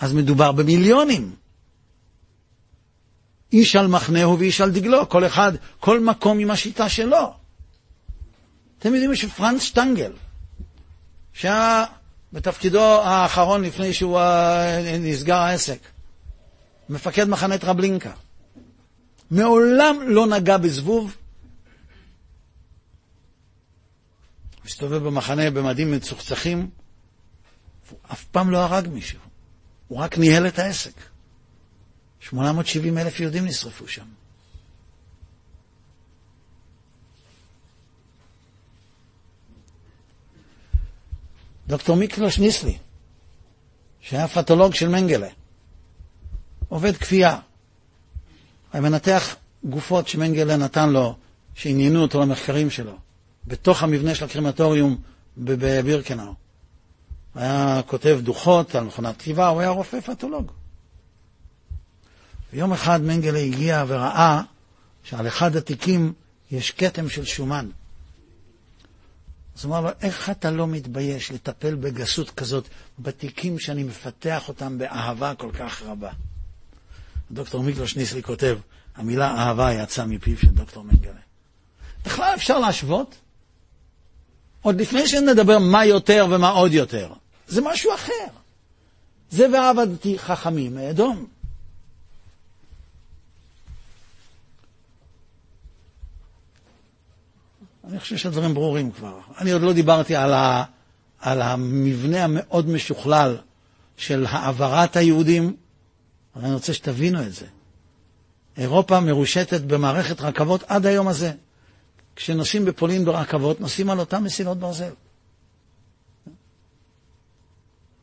[0.00, 1.34] אז מדובר במיליונים.
[3.52, 7.34] איש על מחנהו ואיש על דגלו, כל אחד, כל מקום עם השיטה שלו.
[8.78, 10.12] אתם יודעים שפרנץ שטנגל,
[11.32, 11.84] שהיה
[12.32, 15.78] בתפקידו האחרון לפני שהוא אה, נסגר העסק,
[16.88, 18.12] מפקד מחנה טרבלינקה.
[19.30, 21.16] מעולם לא נגע בזבוב,
[24.70, 26.70] מסתובב במחנה במדים מצוחצחים,
[27.90, 29.18] הוא אף פעם לא הרג מישהו,
[29.88, 30.92] הוא רק ניהל את העסק.
[32.20, 34.04] 870 אלף יהודים נשרפו שם.
[41.66, 42.78] דוקטור מיקלוש ניסלי,
[44.00, 45.28] שהיה פתולוג של מנגלה,
[46.68, 47.38] עובד כפייה.
[48.72, 51.16] היה מנתח גופות שמנגלה נתן לו,
[51.54, 53.09] שעניינו אותו למחקרים שלו,
[53.46, 54.96] בתוך המבנה של הקרימטוריום
[55.38, 56.34] בבירקנאו.
[57.34, 60.52] היה כותב דוחות על מכונת כתיבה, הוא היה רופא פתולוג.
[62.52, 64.42] ויום אחד מנגלה הגיע וראה
[65.04, 66.12] שעל אחד התיקים
[66.50, 67.68] יש כתם של שומן.
[69.56, 72.68] אז הוא אמר לו, איך אתה לא מתבייש לטפל בגסות כזאת
[72.98, 76.10] בתיקים שאני מפתח אותם באהבה כל כך רבה?
[77.30, 78.58] דוקטור מיקלוש ניסלי כותב,
[78.96, 81.20] המילה אהבה יצאה מפיו של דוקטור מנגלה.
[82.04, 83.16] בכלל אפשר להשוות?
[84.62, 87.12] עוד לפני שנדבר מה יותר ומה עוד יותר.
[87.48, 88.26] זה משהו אחר.
[89.30, 91.26] זה ועבדתי חכמים מאדום.
[97.88, 99.18] אני חושב שהדברים ברורים כבר.
[99.38, 100.64] אני עוד לא דיברתי על, ה,
[101.20, 103.36] על המבנה המאוד משוכלל
[103.96, 105.56] של העברת היהודים
[106.36, 107.46] אבל אני רוצה שתבינו את זה.
[108.56, 111.32] אירופה מרושתת במערכת רכבות עד היום הזה.
[112.20, 114.92] כשנוסעים בפולין ברכבות, נוסעים על אותן מסילות ברזל.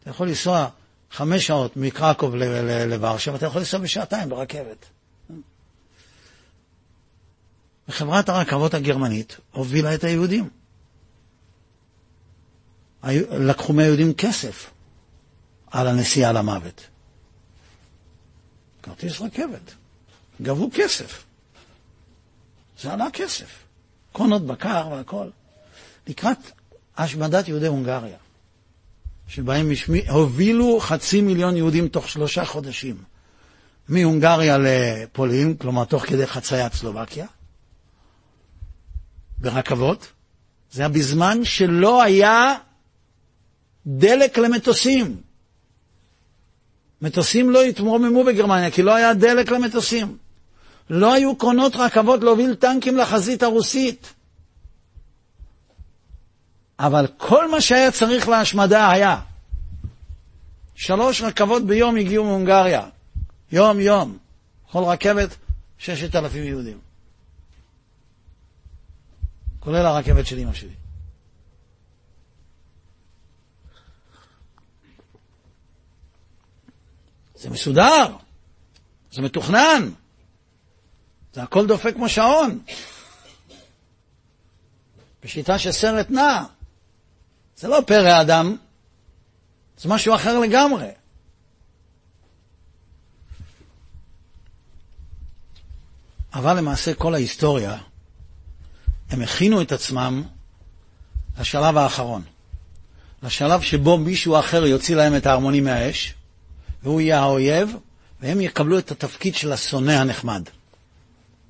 [0.01, 0.69] אתה יכול לנסוע
[1.11, 2.35] חמש שעות מקרקוב
[2.87, 4.85] לוורשה, ואתה יכול לנסוע בשעתיים ברכבת.
[7.87, 10.49] וחברת הרכבות הגרמנית הובילה את היהודים.
[13.31, 14.71] לקחו מהיהודים כסף
[15.71, 16.87] על הנסיעה למוות.
[18.83, 19.73] כרטיס רכבת.
[20.41, 21.23] גבו כסף.
[22.79, 23.66] זה עלה כסף.
[24.17, 25.27] קונות בקר והכל.
[26.07, 26.37] לקראת
[26.97, 28.17] השמדת יהודי הונגריה,
[29.27, 32.97] שבהם משמי, הובילו חצי מיליון יהודים תוך שלושה חודשים
[33.89, 37.25] מהונגריה לפולין, כלומר תוך כדי חציית סלובקיה,
[39.37, 40.11] ברכבות.
[40.71, 42.55] זה היה בזמן שלא היה
[43.87, 45.21] דלק למטוסים.
[47.01, 50.17] מטוסים לא התרוממו בגרמניה, כי לא היה דלק למטוסים.
[50.89, 54.13] לא היו קרונות רכבות להוביל טנקים לחזית הרוסית.
[56.79, 59.21] אבל כל מה שהיה צריך להשמדה היה.
[60.75, 62.89] שלוש רכבות ביום הגיעו מהונגריה.
[63.51, 64.17] יום-יום.
[64.71, 65.35] כל רכבת,
[65.77, 66.79] ששת אלפים יהודים.
[69.59, 70.73] כולל הרכבת של אמא שלי.
[77.35, 78.15] זה מסודר,
[79.11, 79.89] זה מתוכנן,
[81.33, 82.59] זה הכל דופק כמו שעון.
[85.23, 86.43] בשיטה של סרט נע.
[87.57, 88.57] זה לא פרא אדם,
[89.77, 90.87] זה משהו אחר לגמרי.
[96.33, 97.77] אבל למעשה כל ההיסטוריה,
[99.09, 100.23] הם הכינו את עצמם
[101.39, 102.21] לשלב האחרון.
[103.23, 106.13] לשלב שבו מישהו אחר יוציא להם את ההרמונים מהאש,
[106.83, 107.75] והוא יהיה האויב,
[108.21, 110.49] והם יקבלו את התפקיד של השונא הנחמד,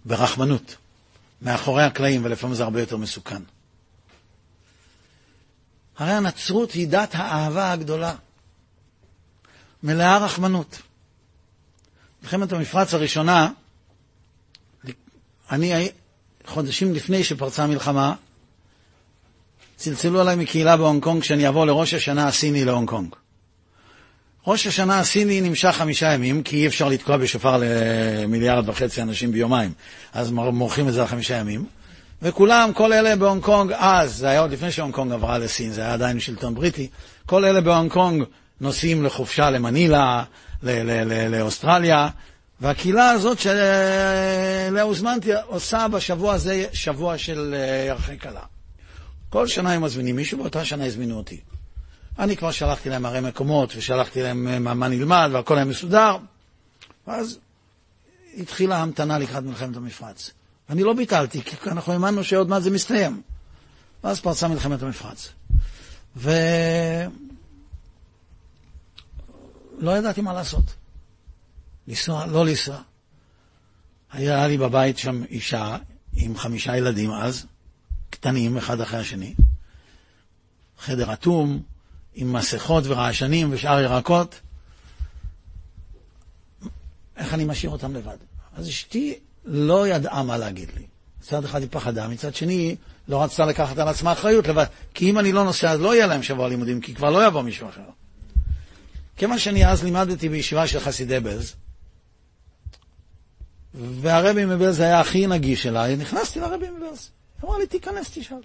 [0.08, 0.76] ברחמנות,
[1.42, 3.42] מאחורי הקלעים, ולפעמים זה הרבה יותר מסוכן.
[5.98, 8.16] הרי הנצרות היא דת האהבה הגדולה,
[9.84, 10.82] מלאה רחמנות.
[12.24, 13.52] מלחמת המפרץ הראשונה,
[15.52, 15.90] אני,
[16.46, 18.16] חודשים לפני שפרצה המלחמה,
[19.76, 23.16] צלצלו עליי מקהילה בהונג קונג שאני אבוא לראש השנה הסיני להונג קונג.
[24.48, 29.72] ראש השנה הסיני נמשך חמישה ימים, כי אי אפשר לתקוע בשופר למיליארד וחצי אנשים ביומיים,
[30.14, 31.66] אז מורחים את זה על חמישה ימים.
[32.22, 35.82] וכולם, כל אלה בהונג קונג אז, זה היה עוד לפני שהונג קונג עברה לסין, זה
[35.82, 36.88] היה עדיין שלטון בריטי,
[37.26, 38.24] כל אלה בהונג קונג
[38.62, 40.24] נוסעים לחופשה למנילה,
[41.30, 42.10] לאוסטרליה,
[42.62, 48.42] והקהילה הזאת שאליה הוזמנתי עושה בשבוע הזה שבוע של אה, ירחי כלה.
[49.30, 51.40] כל שנה הם מזמינים מישהו, באותה שנה הזמינו אותי.
[52.20, 56.18] אני כבר שלחתי להם הרי מקומות, ושלחתי להם אה, מה, מה נלמד, והכל היה מסודר.
[57.08, 57.40] ואז
[58.38, 60.32] התחילה ההמתנה לקראת מלחמת המפרץ.
[60.70, 63.22] ואני לא ביטלתי, כי אנחנו האמנו שעוד מעט זה מסתיים.
[64.04, 65.30] ואז פרצה מלחמת המפרץ.
[66.16, 66.32] ולא
[69.98, 70.64] ידעתי מה לעשות.
[71.88, 72.78] לנסוע, לא לנסוע.
[74.12, 75.78] היה לי בבית שם אישה
[76.14, 77.46] עם חמישה ילדים אז,
[78.10, 79.34] קטנים, אחד אחרי השני.
[80.80, 81.62] חדר אטום,
[82.20, 84.40] עם מסכות ורעשנים ושאר ירקות.
[87.18, 88.18] איך אני משאיר אותם לבד?
[88.58, 90.86] אז אשתי לא ידעה מה להגיד לי.
[91.22, 92.76] מצד אחד היא פחדה, מצד שני
[93.08, 94.66] לא רצתה לקחת על עצמה אחריות לבד.
[94.94, 97.42] כי אם אני לא נוסע, אז לא יהיה להם שבוע לימודים, כי כבר לא יבוא
[97.42, 97.90] מישהו אחר.
[99.18, 101.56] כיוון שאני אז לימדתי בישיבה של חסידי בלז,
[103.74, 107.10] והרבי מבלז היה הכי נגיש אליי, נכנסתי לרבי מבלז.
[107.44, 108.38] אמר לי, תיכנס, תשאל.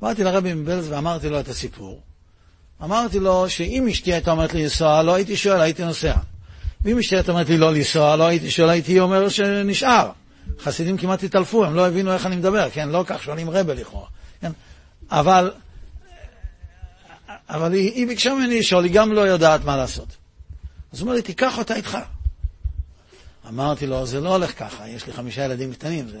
[0.00, 2.00] באתי לרבי מבלז ואמרתי לו את הסיפור.
[2.82, 6.14] אמרתי לו שאם אשתי הייתה אומרת לי לנסוע, לא הייתי שואל, הייתי נוסע.
[6.80, 10.10] ואם אשתי הייתה אומרת לי לא לנסוע, לא הייתי שואל, הייתי אומר שנשאר.
[10.60, 12.88] חסידים כמעט התעלפו, הם לא הבינו איך אני מדבר, כן?
[12.88, 14.06] לא כך שואלים רבה לכאורה.
[14.40, 14.52] כן?
[15.10, 15.52] אבל,
[17.48, 20.08] אבל היא, היא ביקשה ממני לשאול, היא גם לא יודעת מה לעשות.
[20.92, 21.98] אז הוא אומר לי, תיקח אותה איתך.
[23.48, 26.08] אמרתי לו, זה לא הולך ככה, יש לי חמישה ילדים קטנים.
[26.08, 26.18] זה...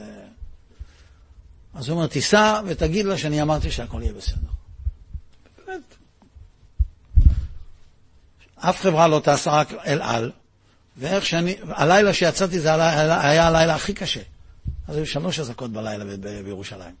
[1.74, 4.59] אז הוא אומר, תיסע ותגיד לה שאני אמרתי שהכל יהיה בסדר.
[8.60, 10.30] אף חברה לא טסה, רק אל על,
[10.96, 14.20] ואיך שאני, הלילה שיצאתי זה היה הלילה הכי קשה.
[14.88, 16.04] אז היו שלוש אזעקות בלילה
[16.44, 16.94] בירושלים.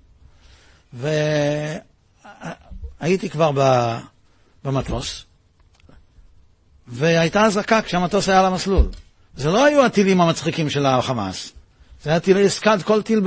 [3.00, 3.50] והייתי כבר
[4.64, 5.24] במטוס,
[6.86, 8.88] והייתה אזעקה כשהמטוס היה על המסלול.
[9.36, 11.52] זה לא היו הטילים המצחיקים של החמאס,
[12.02, 13.20] זה היה טילי סקאד, כל טיל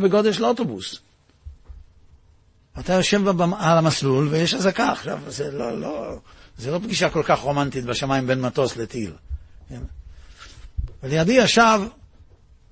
[0.00, 0.98] בגודל של אוטובוס.
[2.78, 6.18] אתה יושב על המסלול ויש אזעקה עכשיו, זה לא, לא,
[6.58, 9.12] זה לא פגישה כל כך רומנטית בשמיים בין מטוס לטיל.
[9.68, 9.80] כן?
[11.02, 11.80] ולידי ישב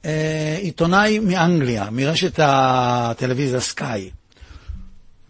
[0.04, 4.10] אה, עיתונאי מאנגליה, מרשת הטלוויזיה סקאי.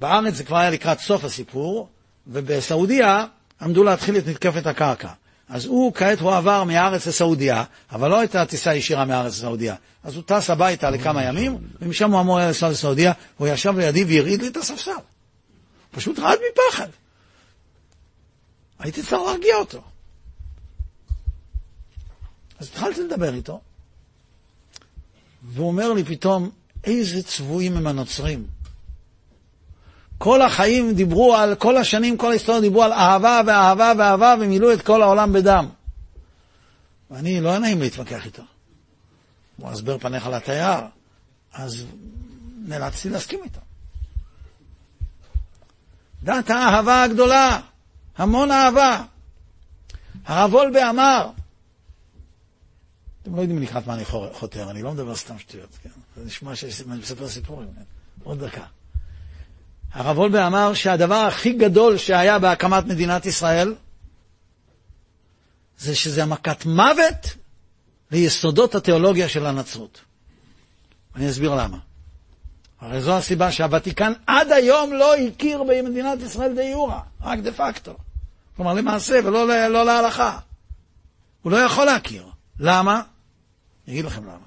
[0.01, 1.89] בארץ זה כבר היה לקראת סוף הסיפור,
[2.27, 3.27] ובסעודיה
[3.63, 5.09] עמדו להתחיל את מתקפת הקרקע.
[5.49, 9.75] אז הוא, כעת הוא עבר מהארץ לסעודיה, אבל לא הייתה טיסה ישירה מהארץ לסעודיה.
[10.05, 14.05] אז הוא טס הביתה לכמה ימים, ומשם הוא אמור היה לנסוע לסעודיה, הוא ישב לידי
[14.05, 14.91] והרעיד לי את הספסל.
[15.91, 16.89] פשוט רעד מפחד.
[18.81, 19.83] הייתי צריך להרגיע אותו.
[22.59, 23.61] אז התחלתי לדבר איתו,
[25.43, 26.51] והוא אומר לי פתאום,
[26.85, 28.47] איזה צבועים הם הנוצרים.
[30.19, 34.83] כל החיים דיברו על, כל השנים, כל ההיסטוריה דיברו על אהבה ואהבה ואהבה ומילאו את
[34.83, 35.69] כל העולם בדם.
[37.11, 38.43] ואני, לא היה נעים להתווכח איתו.
[39.57, 40.81] הוא הסבר פניך לתייר,
[41.53, 41.87] אז
[42.65, 43.61] נאלצתי להסכים איתו.
[46.23, 47.61] דת האהבה הגדולה,
[48.21, 49.05] המון אהבה.
[50.27, 51.31] הרב וולבה אמר,
[53.23, 55.89] אתם לא יודעים לקראת מה אני חותר, אני לא מדבר סתם שטויות, כן?
[56.17, 57.83] זה נשמע שאני מספר סיפורים, כן?
[58.25, 58.65] עוד דקה.
[59.93, 63.75] הרב וולבה אמר שהדבר הכי גדול שהיה בהקמת מדינת ישראל
[65.79, 67.37] זה שזה המכת מוות
[68.11, 70.01] ליסודות התיאולוגיה של הנצרות.
[71.17, 71.79] אני אסביר למה.
[72.81, 77.97] הרי זו הסיבה שהוותיקן עד היום לא הכיר במדינת ישראל דה יורה, רק דה פקטו.
[78.61, 80.39] כלומר למעשה ולא לא להלכה.
[81.43, 82.27] הוא לא יכול להכיר.
[82.59, 83.03] למה?
[83.87, 84.47] אני אגיד לכם למה.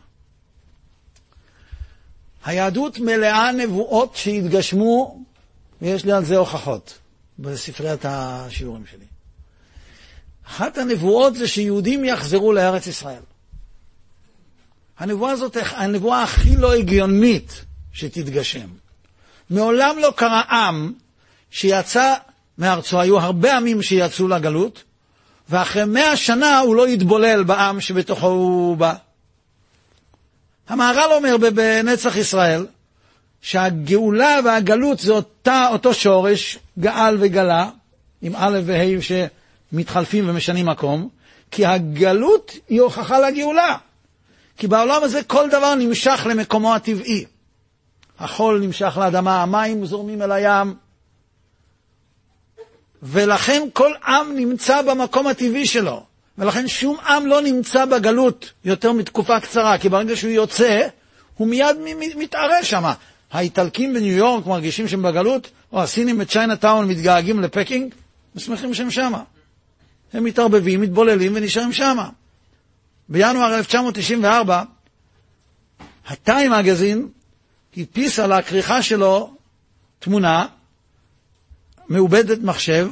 [2.45, 5.24] היהדות מלאה נבואות שהתגשמו
[5.82, 6.97] ויש לי על זה הוכחות
[7.39, 9.05] בספריית השיעורים שלי.
[10.47, 13.24] אחת הנבואות זה שיהודים יחזרו לארץ ישראל.
[14.99, 18.68] הנבואה הזאת הנבואה הכי לא הגיונית שתתגשם.
[19.49, 20.93] מעולם לא קרה עם
[21.51, 22.14] שיצא
[22.57, 24.83] מארצו, היו הרבה עמים שיצאו לגלות,
[25.49, 28.93] ואחרי מאה שנה הוא לא יתבולל בעם שבתוכו הוא בא.
[30.67, 32.65] המהר"ל אומר בנצח ישראל,
[33.41, 37.69] שהגאולה והגלות זה אותה, אותו שורש, גאל וגלה,
[38.21, 41.09] עם א' וה' שמתחלפים ומשנים מקום,
[41.51, 43.75] כי הגלות היא הוכחה לגאולה.
[44.57, 47.25] כי בעולם הזה כל דבר נמשך למקומו הטבעי.
[48.19, 50.73] החול נמשך לאדמה, המים זורמים אל הים,
[53.03, 56.03] ולכן כל עם נמצא במקום הטבעי שלו.
[56.37, 60.87] ולכן שום עם לא נמצא בגלות יותר מתקופה קצרה, כי ברגע שהוא יוצא,
[61.37, 61.75] הוא מיד
[62.17, 62.83] מתערה שם.
[63.31, 67.93] האיטלקים בניו יורק מרגישים שהם בגלות, או הסינים בצ'יינה טאון מתגעגעים לפקינג,
[68.35, 69.23] ושמחים שהם שמה.
[70.13, 72.09] הם מתערבבים, מתבוללים ונשארים שמה.
[73.09, 74.63] בינואר 1994,
[76.07, 77.07] הטיים מגזין
[77.77, 79.33] הדפיס על הכריכה שלו
[79.99, 80.45] תמונה
[81.89, 82.89] מעובדת מחשב,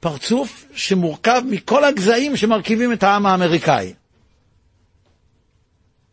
[0.00, 3.94] פרצוף שמורכב מכל הגזעים שמרכיבים את העם האמריקאי.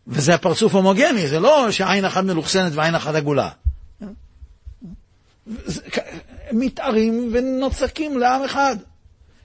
[0.08, 3.50] וזה הפרצוף הומוגני, זה לא שעין אחת מלוכסנת ועין אחת עגולה.
[6.52, 8.76] מתארים ונוצקים לעם אחד.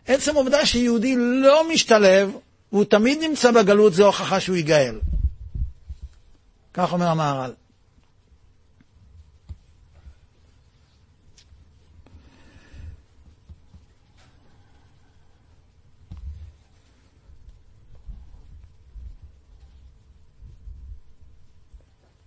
[0.07, 2.31] עצם העובדה שיהודי לא משתלב,
[2.73, 4.99] והוא תמיד נמצא בגלות, זה הוכחה שהוא ייגאל.
[6.75, 7.53] כך אומר המהר"ל.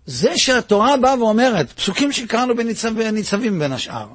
[0.09, 4.07] זה שהתורה באה ואומרת, פסוקים שקראנו בניצב, בניצבים בין השאר,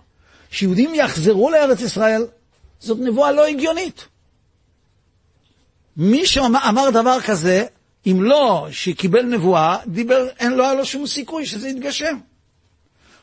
[0.51, 2.26] שיהודים יחזרו לארץ ישראל,
[2.80, 4.09] זאת נבואה לא הגיונית.
[5.97, 7.64] מי שאמר דבר כזה,
[8.07, 12.18] אם לא שקיבל נבואה, דיבר, אין לו, היה לו שום סיכוי שזה יתגשם.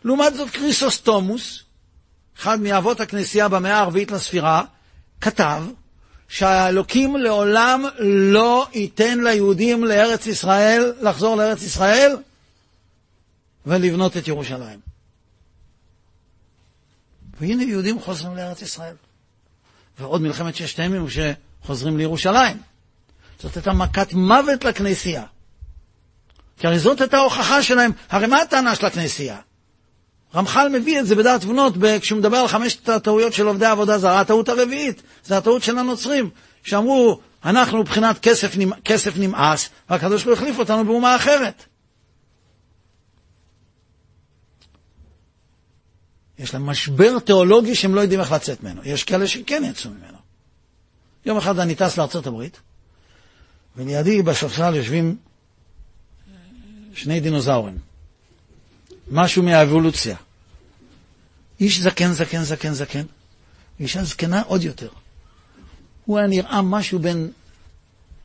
[0.04, 1.64] לעומת זאת קריסוסטומוס,
[2.40, 4.64] אחד מאבות הכנסייה במאה הרביעית לספירה,
[5.22, 5.64] כתב
[6.28, 12.16] שהאלוקים לעולם לא ייתן ליהודים לארץ ישראל, לחזור לארץ ישראל,
[13.66, 14.80] ולבנות את ירושלים.
[17.40, 18.96] והנה יהודים חוזרים לארץ ישראל.
[20.00, 22.58] ועוד מלחמת ששת הימים שחוזרים לירושלים.
[23.40, 25.24] זאת הייתה מכת מוות לכנסייה.
[26.58, 27.92] כי הרי זאת הייתה ההוכחה שלהם.
[28.10, 29.38] הרי מה הטענה של הכנסייה?
[30.36, 34.20] רמח"ל מביא את זה בדעת תבונות כשהוא מדבר על חמשת הטעויות של עובדי עבודה זרה.
[34.20, 36.30] הטעות הרביעית, זה הטעות של הנוצרים,
[36.64, 38.56] שאמרו, אנחנו מבחינת כסף,
[38.86, 41.66] כסף נמאס, והקדוש ברוך הוא החליף אותנו באומה אחרת.
[46.42, 48.82] יש להם משבר תיאולוגי שהם לא יודעים איך לצאת ממנו.
[48.86, 50.18] יש כאלה שכן יצאו ממנו.
[51.26, 52.60] יום אחד אני טס לארצות הברית,
[53.76, 55.18] ולידי בספסל יושבים
[56.94, 57.78] שני דינוזאורים.
[59.12, 60.16] משהו מהאבולוציה.
[61.60, 63.04] איש זקן, זקן, זקן, זקן,
[63.80, 64.90] אישה זקנה עוד יותר.
[66.06, 67.32] הוא היה נראה משהו בין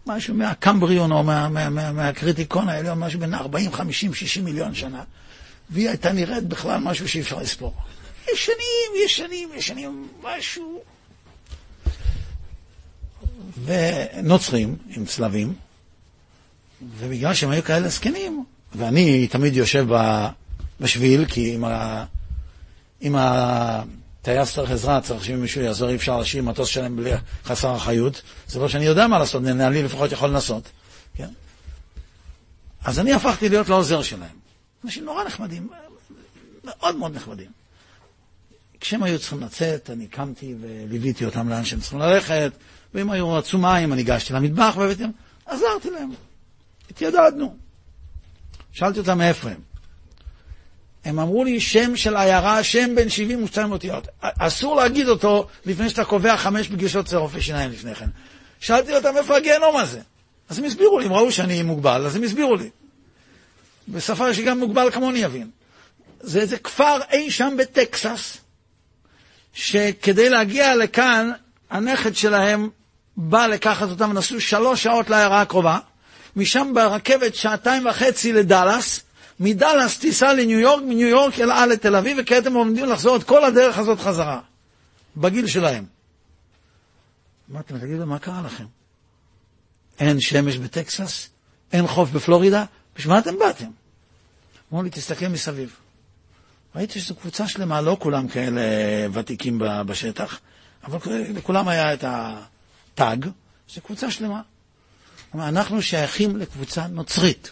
[0.06, 5.04] משהו מהקמבריון או מה, מה, מה, מהקריטיקון העליון, משהו בין 40, 50, 60 מיליון שנה,
[5.70, 7.74] והיא הייתה נראית בכלל משהו שאי אפשר לספור.
[8.32, 10.82] ישנים, ישנים, ישנים, משהו.
[13.64, 15.54] ונוצרים עם צלבים,
[16.98, 19.86] ובגלל שהם היו כאלה זקנים, ואני תמיד יושב
[20.80, 22.04] בשביל, כי אם, ה...
[23.02, 27.10] אם הטייס צריך עזרה, צריך שמישהו יעזור, אי אפשר להשאיר מטוס שלם בלי
[27.44, 30.70] חסר אחריות, זה לא שאני יודע מה לעשות, אני לפחות יכול לנסות.
[31.14, 31.28] כן?
[32.84, 34.36] אז אני הפכתי להיות לעוזר שלהם.
[34.84, 35.68] אנשים נורא נחמדים,
[36.64, 37.50] מאוד מאוד נחמדים.
[38.80, 42.52] כשהם היו צריכים לצאת, אני קמתי וליוויתי אותם לאן שהם צריכים ללכת,
[42.94, 45.12] ואם היו רצו מים, אני ניגשתי למטבח והבאתי להם,
[45.46, 46.10] עזרתי להם.
[46.90, 47.56] התיידדנו.
[48.72, 49.60] שאלתי אותם מאיפה הם.
[51.04, 54.08] הם אמרו לי שם של עיירה, שם בין 72 אותיות.
[54.20, 58.08] אסור להגיד אותו לפני שאתה קובע חמש פגישות אצל רופא שיניים לפני כן.
[58.60, 60.00] שאלתי אותם איפה הגיהנום הזה.
[60.48, 62.70] אז הם הסבירו לי, הם ראו שאני מוגבל, אז הם הסבירו לי.
[63.88, 65.50] בשפה שגם מוגבל כמוני יבין.
[66.20, 68.38] זה איזה כפר אי שם בטקסס,
[69.56, 71.30] שכדי להגיע לכאן,
[71.70, 72.68] הנכד שלהם
[73.16, 75.78] בא לקחת אותם, נסעו שלוש שעות לעיירה הקרובה,
[76.36, 79.00] משם ברכבת שעתיים וחצי לדאלאס,
[79.40, 83.44] מדאלאס טיסה לניו יורק, מניו יורק אל לתל אביב, וכעת הם עומדים לחזור את כל
[83.44, 84.40] הדרך הזאת חזרה,
[85.16, 85.84] בגיל שלהם.
[87.50, 88.64] אמרתי להם, תגידו, מה קרה לכם?
[89.98, 91.28] אין שמש בטקסס?
[91.72, 92.64] אין חוף בפלורידה?
[92.96, 93.68] בשביל מה אתם באתם?
[94.72, 95.76] אמרו לי, תסתכל מסביב.
[96.76, 98.60] ראיתי שזו קבוצה שלמה, לא כולם כאלה
[99.12, 100.40] ותיקים בשטח,
[100.84, 100.98] אבל
[101.34, 103.16] לכולם היה את התג,
[103.74, 104.40] זו קבוצה שלמה.
[105.34, 107.50] אנחנו שייכים לקבוצה נוצרית,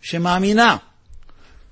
[0.00, 0.76] שמאמינה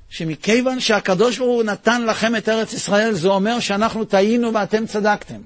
[0.09, 5.41] שמכיוון שהקדוש ברוך הוא נתן לכם את ארץ ישראל, זה אומר שאנחנו טעינו ואתם צדקתם.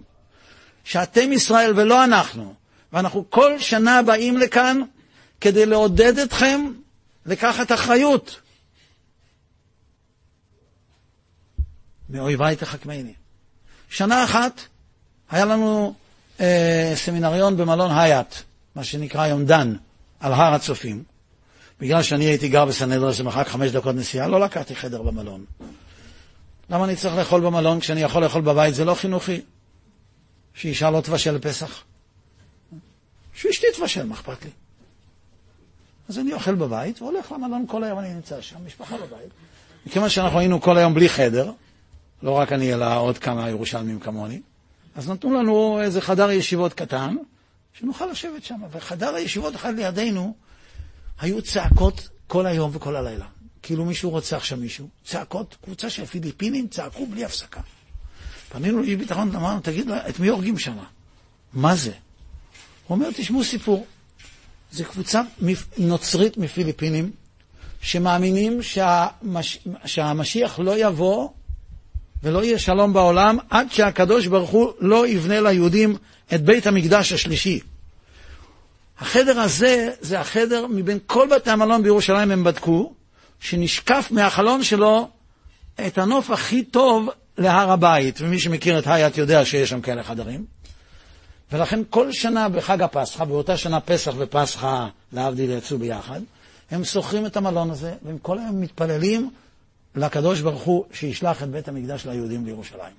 [0.84, 2.54] שאתם ישראל ולא אנחנו.
[2.92, 4.80] ואנחנו כל שנה באים לכאן
[5.40, 6.72] כדי לעודד אתכם
[7.26, 8.40] לקחת אחריות.
[12.08, 13.14] מאויביי תחכמני.
[13.88, 14.60] שנה אחת
[15.30, 15.94] היה לנו
[16.40, 18.34] אה, סמינריון במלון הייט,
[18.74, 19.76] מה שנקרא היום דן,
[20.20, 21.02] על הר הצופים.
[21.80, 25.44] בגלל שאני הייתי גר בסנהדריה, זה מרחק חמש דקות נסיעה, לא לקחתי חדר במלון.
[26.70, 28.74] למה אני צריך לאכול במלון כשאני יכול לאכול בבית?
[28.74, 29.40] זה לא חינוכי.
[30.54, 31.82] שאישה לא תבשל פסח.
[33.34, 34.50] שאשתי תבשל, מה אכפת לי?
[36.08, 39.30] אז אני אוכל בבית והולך למלון כל היום, אני נמצא שם, משפחה בבית.
[39.86, 41.52] מכיוון שאנחנו היינו כל היום בלי חדר,
[42.24, 44.40] לא רק אני, אלא עוד כמה ירושלמים כמוני,
[44.94, 47.16] אז נתנו לנו איזה חדר ישיבות קטן,
[47.72, 48.60] שנוכל לשבת שם.
[48.70, 50.34] וחדר הישיבות אחד לידינו,
[51.20, 53.26] היו צעקות כל היום וכל הלילה.
[53.62, 54.88] כאילו מישהו רוצח שם מישהו.
[55.04, 57.60] צעקות, קבוצה של פיליפינים צעקו בלי הפסקה.
[58.48, 60.76] פנינו לאי ביטחון, אמרנו, תגיד, את מי הורגים שם?
[61.52, 61.92] מה זה?
[62.86, 63.86] הוא אומר, תשמעו סיפור.
[64.72, 65.22] זו קבוצה
[65.78, 67.10] נוצרית מפיליפינים,
[67.80, 69.58] שמאמינים שהמש...
[69.84, 71.28] שהמשיח לא יבוא
[72.24, 75.96] ולא יהיה שלום בעולם עד שהקדוש ברוך הוא לא יבנה ליהודים
[76.34, 77.60] את בית המקדש השלישי.
[78.98, 82.92] החדר הזה, זה החדר מבין כל בתי המלון בירושלים הם בדקו,
[83.40, 85.08] שנשקף מהחלון שלו
[85.86, 87.08] את הנוף הכי טוב
[87.38, 90.44] להר הבית, ומי שמכיר את הייט יודע שיש שם כאלה חדרים.
[91.52, 96.20] ולכן כל שנה בחג הפסחא, באותה שנה פסח ופסחא, להבדיל, יצאו ביחד,
[96.70, 99.30] הם שוכרים את המלון הזה, והם כל היום מתפללים
[99.96, 102.94] לקדוש ברוך הוא שישלח את בית המקדש ליהודים לירושלים.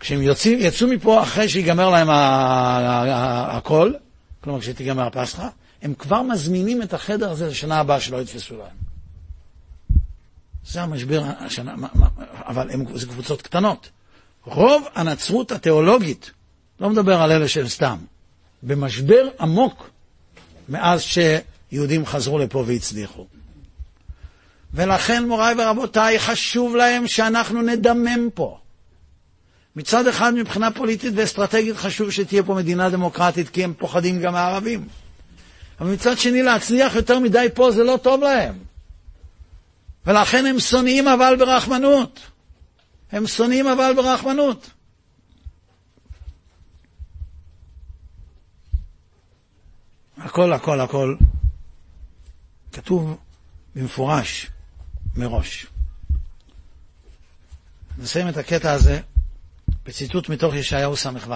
[0.00, 3.92] כשהם יוצאים, יצאו מפה אחרי שיגמר להם הכל,
[4.40, 5.48] כלומר כשתיגמר הפסחא,
[5.82, 8.76] הם כבר מזמינים את החדר הזה לשנה הבאה שלא יתפסו להם.
[10.66, 11.74] זה המשבר השנה,
[12.24, 13.90] אבל הם, זה קבוצות קטנות.
[14.44, 16.30] רוב הנצרות התיאולוגית,
[16.80, 17.98] לא מדבר על אלה שהם סתם,
[18.62, 19.90] במשבר עמוק
[20.68, 23.26] מאז שיהודים חזרו לפה והצליחו.
[24.74, 28.58] ולכן, מוריי ורבותיי, חשוב להם שאנחנו נדמם פה.
[29.76, 34.88] מצד אחד, מבחינה פוליטית ואסטרטגית חשוב שתהיה פה מדינה דמוקרטית, כי הם פוחדים גם מהערבים.
[35.80, 38.58] אבל מצד שני, להצליח יותר מדי פה זה לא טוב להם.
[40.06, 42.20] ולכן הם שונאים אבל ברחמנות.
[43.12, 44.70] הם שונאים אבל ברחמנות.
[50.18, 51.16] הכל, הכל, הכל
[52.72, 53.18] כתוב
[53.74, 54.50] במפורש
[55.18, 55.66] מראש.
[57.98, 59.00] נסיים את הקטע הזה
[59.84, 61.32] בציטוט מתוך ישעיהו ס"ו.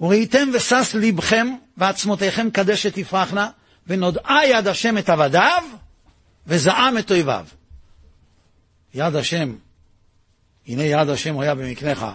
[0.00, 1.46] וראיתם ושש לבכם
[1.76, 3.50] ועצמותיכם קדשת תפרחנה,
[3.86, 5.62] ונודעה יד השם את עבדיו,
[6.46, 7.46] וזעם את אויביו.
[8.94, 9.56] יד השם,
[10.66, 12.06] הנה יד השם היה במקנך,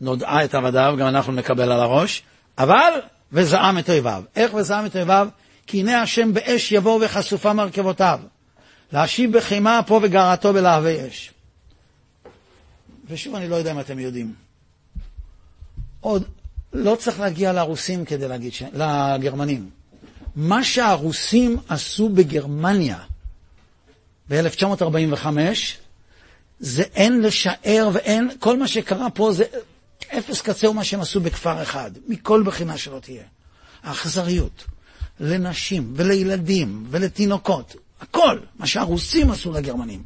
[0.00, 2.22] נודעה את עבדיו, גם אנחנו נקבל על הראש,
[2.58, 3.00] אבל
[3.32, 4.22] וזעם את אויביו.
[4.36, 5.28] איך וזעם את אויביו?
[5.66, 8.20] כי הנה השם באש יבוא וחשופה מרכבותיו.
[8.92, 11.30] להשיב בחימה אפו וגרעתו בלהבי אש.
[13.08, 14.34] ושוב, אני לא יודע אם אתם יודעים.
[16.00, 16.24] עוד
[16.72, 18.62] לא צריך להגיע לרוסים כדי להגיד, ש...
[18.72, 19.70] לגרמנים.
[20.36, 22.98] מה שהרוסים עשו בגרמניה
[24.30, 25.26] ב-1945,
[26.60, 29.44] זה אין לשער ואין, כל מה שקרה פה זה
[30.18, 33.22] אפס קצהו מה שהם עשו בכפר אחד, מכל בחינה שלא תהיה.
[33.82, 34.64] האכזריות
[35.20, 40.02] לנשים ולילדים ולתינוקות, הכל, מה שהרוסים עשו לגרמנים.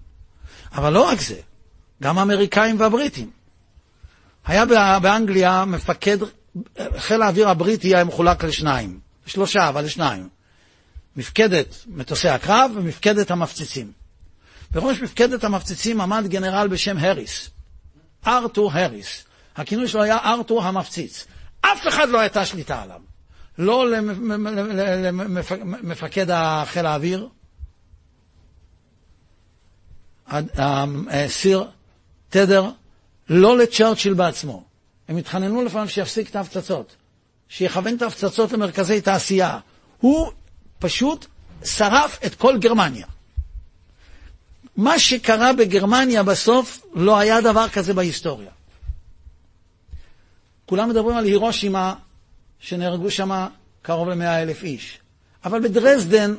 [0.73, 1.41] אבל לא רק זה,
[2.03, 3.31] גם האמריקאים והבריטים.
[4.47, 4.65] היה
[4.99, 6.19] באנגליה מפקד,
[6.99, 10.29] חיל האוויר הבריטי היה מחולק לשניים, שלושה, אבל לשניים.
[11.17, 13.93] מפקדת מטוסי הקרב ומפקדת המפציצים.
[14.71, 17.51] בראש מפקדת המפציצים עמד גנרל בשם הריס,
[18.27, 19.25] ארתור הריס.
[19.59, 21.27] הכינוי שלו היה ארתור המפציץ.
[21.61, 23.01] אף אחד לא הייתה שליטה עליו.
[23.59, 23.91] לא
[25.83, 26.27] למפקד
[26.65, 27.29] חיל האוויר,
[31.27, 31.65] סיר
[32.29, 32.71] תדר,
[33.29, 34.65] לא לצ'רצ'יל בעצמו.
[35.09, 36.97] הם התחננו לפעמים שיפסיק את ההפצצות,
[37.49, 39.59] שיכוון את ההפצצות למרכזי תעשייה.
[40.01, 40.33] הוא
[40.79, 41.27] פשוט
[41.65, 43.07] שרף את כל גרמניה.
[44.77, 48.51] מה שקרה בגרמניה בסוף, לא היה דבר כזה בהיסטוריה.
[50.69, 51.95] כולם מדברים על הירושימה,
[52.59, 53.47] שנהרגו שם
[53.83, 54.99] קרוב ל-100 אלף איש.
[55.45, 56.35] אבל בדרזדן,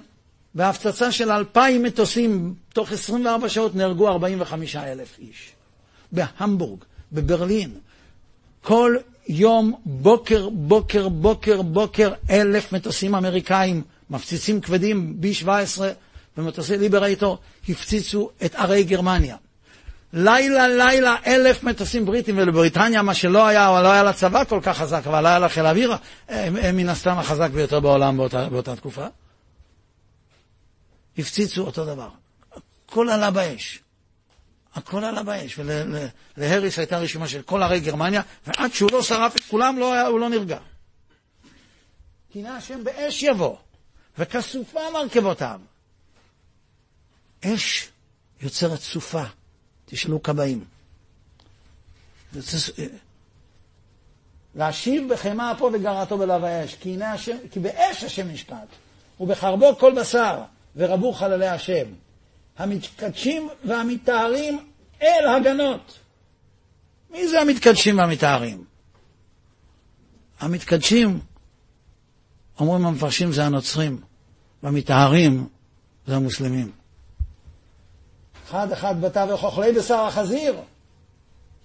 [0.55, 5.51] בהפצצה של אלפיים מטוסים, תוך 24 שעות נהרגו 45 אלף איש.
[6.11, 6.79] בהמבורג,
[7.11, 7.71] בברלין,
[8.61, 8.95] כל
[9.27, 15.81] יום, בוקר, בוקר, בוקר, בוקר, אלף מטוסים אמריקאים, מפציצים כבדים, B-17
[16.37, 17.37] ומטוסי ליברייטור,
[17.69, 19.35] הפציצו את ערי גרמניה.
[20.13, 24.59] לילה לילה אלף מטוסים בריטים, ולבריטניה מה שלא היה, או לא היה לה צבא כל
[24.63, 25.95] כך חזק, אבל היה לה חיל אוויר,
[26.27, 29.07] הם מן הסתם החזק ביותר בעולם באותה, באותה תקופה.
[31.17, 32.09] הפציצו אותו דבר.
[32.85, 33.79] הכל עלה באש.
[34.75, 35.59] הכל עלה באש.
[36.37, 40.07] ולהריס הייתה רשימה של כל ערי גרמניה, ועד שהוא לא שרף את כולם, לא היה,
[40.07, 40.57] הוא לא נרגע.
[42.31, 43.55] כי נא השם באש יבוא,
[44.17, 45.59] וכסופה מרכבותיו.
[47.45, 47.89] אש
[48.41, 49.23] יוצרת סופה.
[49.89, 50.63] תשאלו כבאים.
[54.55, 58.67] להשיב בחמה אפו וגרעתו בלב האש, כי, השם, כי באש השם נשפט,
[59.19, 60.41] ובחרבו כל בשר,
[60.75, 61.85] ורבו חללי השם.
[62.57, 64.59] המתקדשים והמתארים
[65.01, 65.99] אל הגנות.
[67.11, 68.63] מי זה המתקדשים והמתארים?
[70.39, 71.19] המתקדשים,
[72.59, 74.01] אומרים המפרשים, זה הנוצרים,
[74.63, 75.47] והמתארים
[76.07, 76.78] זה המוסלמים.
[78.49, 80.55] אחד אחד בתווך אוכלי בשר החזיר,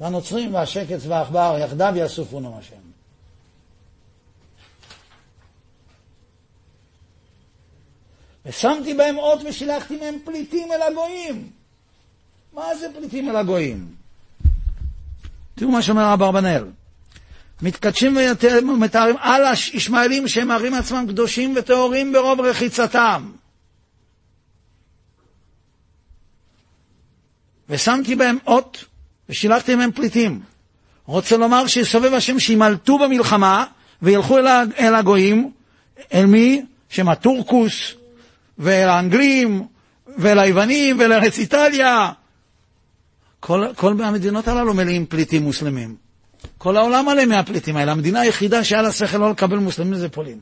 [0.00, 2.84] והנוצרים והשקץ והעכבר יחדיו יאסופונו השם.
[8.46, 11.50] ושמתי בהם אות ושילחתי מהם פליטים אל הגויים.
[12.52, 13.94] מה זה פליטים אל הגויים?
[15.54, 16.64] תראו מה שאומר אברבנאל.
[17.62, 18.16] מתקדשים
[18.68, 23.30] ומתארים על הישמעאלים שהם מראים עצמם קדושים וטהורים ברוב רחיצתם.
[27.68, 28.84] ושמתי בהם אות
[29.28, 30.40] ושילחתי מהם פליטים.
[31.06, 33.64] רוצה לומר שיסובב השם שימלטו במלחמה
[34.02, 34.38] וילכו
[34.78, 35.50] אל הגויים,
[36.14, 36.62] אל מי?
[36.88, 37.94] שהם הטורקוס
[38.58, 39.66] ואל האנגלים
[40.18, 42.12] ואל היוונים ואל ארץ איטליה.
[43.40, 45.96] כל, כל המדינות הללו מלאים פליטים מוסלמים.
[46.58, 47.92] כל העולם מלא מהפליטים האלה.
[47.92, 50.40] המדינה היחידה שהיה לה שכל לא לקבל מוסלמים זה פולין.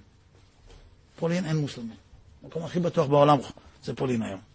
[1.18, 1.96] פולין אין מוסלמים.
[2.44, 3.38] המקום הכי בטוח בעולם
[3.84, 4.51] זה פולין היום.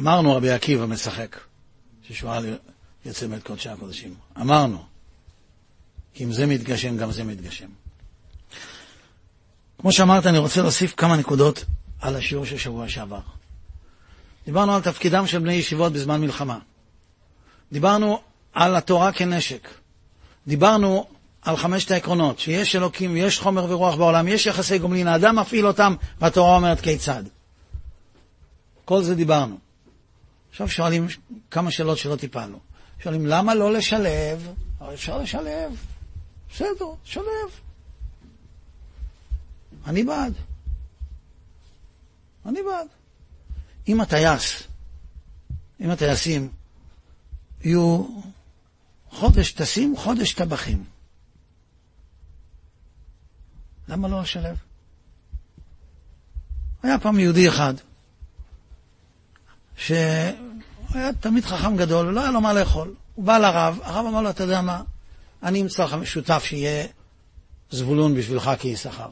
[0.00, 1.36] אמרנו רבי עקיבא משחק,
[2.08, 2.56] ששואל
[3.04, 4.14] יוצא מאת קודשי הקודשים.
[4.40, 4.84] אמרנו,
[6.14, 7.68] כי אם זה מתגשם, גם זה מתגשם.
[9.80, 11.64] כמו שאמרת, אני רוצה להוסיף כמה נקודות
[12.00, 13.20] על השיעור של שבוע שעבר.
[14.46, 16.58] דיברנו על תפקידם של בני ישיבות בזמן מלחמה.
[17.72, 18.20] דיברנו
[18.52, 19.68] על התורה כנשק.
[20.46, 21.06] דיברנו
[21.42, 25.94] על חמשת העקרונות, שיש אלוקים, יש חומר ורוח בעולם, יש יחסי גומלין, האדם מפעיל אותם,
[26.20, 27.22] והתורה אומרת כיצד.
[28.84, 29.69] כל זה דיברנו.
[30.50, 31.06] עכשיו שואלים
[31.50, 32.60] כמה שאלות שלא טיפלנו.
[33.02, 34.54] שואלים, למה לא לשלב?
[34.94, 35.84] אפשר לשלב.
[36.52, 37.50] בסדר, שלב.
[39.86, 40.34] אני בעד.
[42.46, 42.86] אני בעד.
[43.88, 44.62] אם הטייס,
[45.80, 46.48] אם הטייסים
[47.64, 48.06] יהיו
[49.10, 50.84] חודש טסים, חודש טבחים,
[53.88, 54.56] למה לא לשלב?
[56.82, 57.74] היה פעם יהודי אחד,
[59.80, 62.94] שהיה תמיד חכם גדול, ולא היה לו מה לאכול.
[63.14, 64.82] הוא בא לרב, הרב אמר לו, אתה יודע מה,
[65.42, 66.86] אני אמצא לך משותף שיהיה
[67.70, 69.08] זבולון בשבילך כיששכר.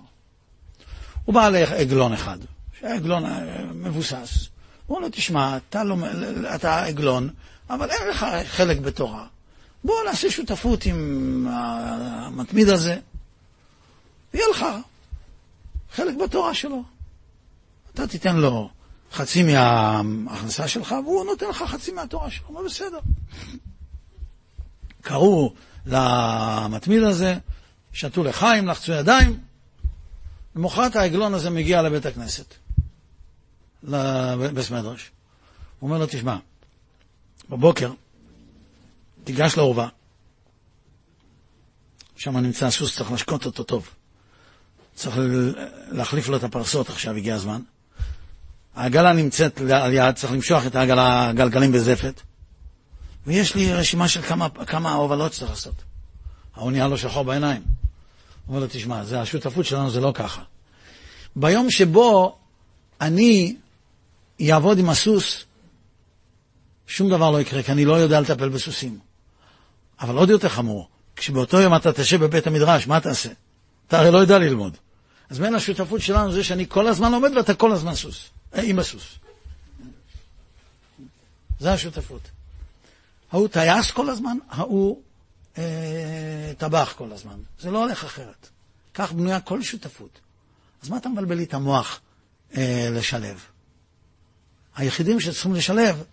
[1.25, 2.39] הוא בא לעגלון אחד,
[2.81, 3.25] שהיה עגלון
[3.75, 4.49] מבוסס.
[4.87, 5.97] הוא אומר לו, תשמע, אתה, לא,
[6.55, 7.31] אתה עגלון,
[7.71, 9.27] אבל אין לך חלק בתורה.
[9.85, 12.97] בוא נעשה שותפות עם המתמיד הזה,
[14.35, 14.65] ויהיה לך
[15.93, 16.83] חלק בתורה שלו.
[17.95, 18.71] אתה תיתן לו
[19.13, 22.53] חצי מההכנסה שלך, והוא נותן לך חצי מהתורה שלו.
[22.53, 22.99] מה בסדר.
[25.03, 25.55] קראו
[25.87, 27.39] למתמיד הזה,
[27.93, 29.41] שתו לחיים, לחצו ידיים.
[30.57, 32.55] למחרת העגלון הזה מגיע לבית הכנסת,
[33.83, 35.11] לבית מדרש.
[35.79, 36.37] הוא אומר לו, תשמע,
[37.51, 37.93] בבוקר
[39.25, 39.89] תיגש לאורווה,
[42.17, 43.89] שם נמצא הסוס, צריך לשקוט אותו טוב.
[44.95, 45.17] צריך
[45.89, 47.63] להחליף לו את הפרסות עכשיו, הגיע הזמן.
[48.79, 52.21] העגלה נמצאת על יד, צריך למשוח את העגלה, הגלגלים בזפת.
[53.27, 55.75] ויש לי רשימה של כמה, כמה הובלות שצריך לעשות.
[56.57, 57.63] ההוא נהיה לו שחור בעיניים.
[58.49, 60.43] אומר לו, תשמע, זה השותפות שלנו זה לא ככה.
[61.37, 62.39] ביום שבו
[63.01, 63.57] אני
[64.53, 65.45] אעבוד עם הסוס,
[66.87, 68.99] שום דבר לא יקרה, כי אני לא יודע לטפל בסוסים.
[70.01, 73.31] אבל עוד יותר חמור, כשבאותו יום אתה תשב בבית המדרש, מה תעשה?
[73.89, 74.77] אתה הרי לא יודע ללמוד.
[75.31, 79.19] אז בין השותפות שלנו זה שאני כל הזמן לומד ואתה כל הזמן סוס, עם הסוס.
[81.61, 82.31] זה השותפות.
[83.33, 85.03] ההוא טייס כל הזמן, ההוא
[85.59, 87.41] אה, טבח כל הזמן.
[87.61, 88.49] זה לא הולך אחרת.
[88.95, 90.21] כך בנויה כל שותפות.
[90.83, 92.01] אז מה אתה מבלבל לי את המוח
[92.57, 93.45] אה, לשלב?
[94.77, 96.05] היחידים שצריכים לשלב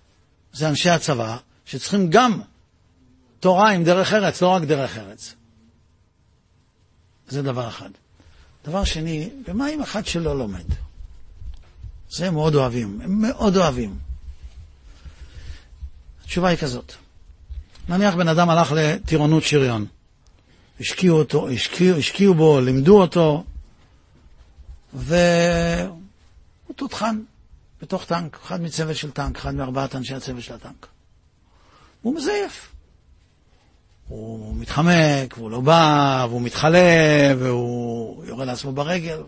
[0.53, 2.41] זה אנשי הצבא, שצריכים גם
[3.39, 5.33] תורה עם דרך ארץ, לא רק דרך ארץ.
[7.27, 7.89] זה דבר אחד.
[8.65, 10.65] דבר שני, ומה עם אחד שלא לומד?
[12.09, 13.95] זה הם מאוד אוהבים, הם מאוד אוהבים.
[16.23, 16.93] התשובה היא כזאת,
[17.89, 19.85] נניח בן אדם הלך לטירונות שריון,
[20.79, 23.43] השקיעו אותו, השקיעו, השקיעו בו, לימדו אותו,
[24.93, 25.95] והוא
[26.75, 27.21] תותחן
[27.81, 30.87] בתוך טנק, אחד מצוות של טנק, אחד מארבעת אנשי הצוות של הטנק.
[32.01, 32.71] הוא מזייף.
[34.07, 36.79] הוא מתחמק, והוא לא בא, והוא מתחלא,
[37.39, 39.21] והוא יורה לעצמו ברגל.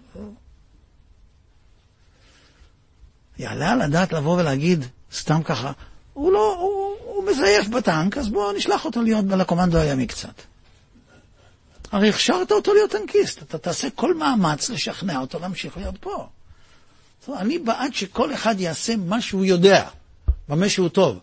[3.39, 5.71] יעלה על הדעת לבוא ולהגיד, סתם ככה,
[6.13, 10.41] הוא לא, הוא, הוא מזייף בטנק, אז בואו נשלח אותו להיות לקומנדו הימי קצת.
[11.91, 16.27] הרי הכשרת אותו להיות טנקיסט, אתה תעשה כל מאמץ לשכנע אותו להמשיך להיות פה.
[17.27, 19.87] אומרת, אני בעד שכל אחד יעשה מה שהוא יודע,
[20.49, 21.19] במה שהוא טוב.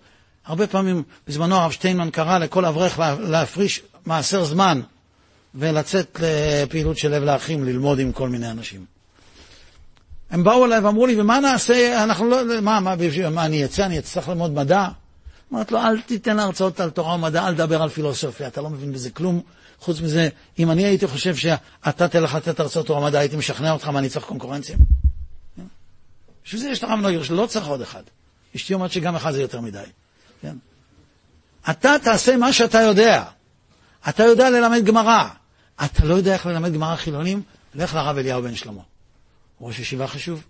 [0.47, 4.81] הרבה פעמים, בזמנו הרב שטיינמן קרא לכל אברך להפריש מעשר זמן
[5.55, 8.94] ולצאת לפעילות של לב לאחים, ללמוד עם כל מיני אנשים.
[10.35, 12.95] הם באו אליי ואמרו לי, ומה נעשה, אנחנו לא, מה, מה,
[13.31, 14.89] מה אני אצא, אני אצטרך ללמוד מדע?
[15.53, 18.93] אמרתי לו, אל תיתן הרצאות על תורה ומדע, אל תדבר על פילוסופיה, אתה לא מבין
[18.93, 19.41] בזה כלום.
[19.81, 20.29] חוץ מזה,
[20.59, 24.09] אם אני הייתי חושב שאתה תלך לתת הרצאות תורה ומדע, הייתי משכנע אותך מה אני
[24.09, 24.77] צריך קונקורנציה?
[26.45, 28.03] בשביל זה יש הרב נויר, שלא צריך עוד אחד.
[28.57, 29.79] אשתי אומרת שגם אחד זה יותר מדי.
[30.43, 30.57] כן?
[31.71, 33.25] אתה תעשה מה שאתה יודע.
[34.09, 35.29] אתה יודע ללמד גמרא.
[35.85, 37.43] אתה לא יודע איך ללמד גמרא חילונים?
[37.75, 38.94] לך לרב אליהו בן שלמה.
[39.61, 40.43] ראש ישיבה חשוב.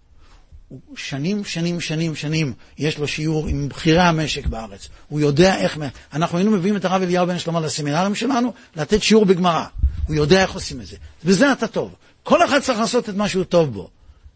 [0.96, 4.88] שנים, שנים, שנים, שנים, יש לו שיעור עם בכירי המשק בארץ.
[5.08, 5.78] הוא יודע איך...
[6.12, 9.64] אנחנו היינו מביאים את הרב אליהו בן שלמה לסמינרים שלנו, לתת שיעור בגמרא.
[10.06, 10.96] הוא יודע איך עושים את זה.
[11.24, 11.94] בזה אתה טוב.
[12.22, 13.90] כל אחד צריך לעשות את מה שהוא טוב בו.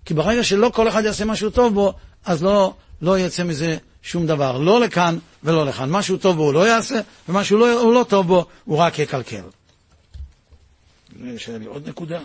[0.04, 1.94] כי ברגע שלא כל אחד יעשה משהו טוב בו,
[2.24, 4.58] אז לא, לא יצא מזה שום דבר.
[4.58, 5.90] לא לכאן ולא לכאן.
[5.90, 9.42] משהו טוב בו הוא לא יעשה, ומשהו לא, לא טוב בו הוא רק יקלקל.
[11.24, 12.20] יש לי עוד נקודה.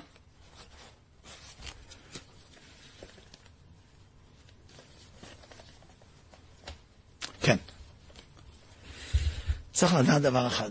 [7.42, 7.58] כן.
[9.84, 10.70] צריך לדעת דבר אחד.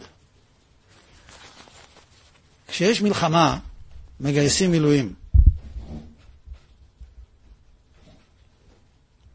[2.68, 3.58] כשיש מלחמה,
[4.20, 5.14] מגייסים מילואים.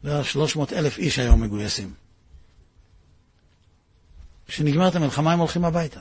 [0.04, 1.94] בערך 300 אלף איש היום מגויסים.
[4.48, 6.00] כשנגמרת המלחמה הם הולכים הביתה.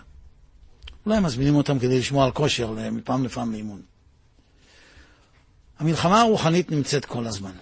[1.07, 3.83] אולי מזמינים אותם כדי לשמוע על כושר מפעם לפעם לאימון.
[5.79, 7.53] המלחמה הרוחנית נמצאת כל הזמן.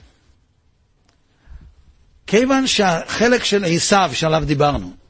[2.26, 5.03] כיוון שהחלק של עשיו שעליו דיברנו,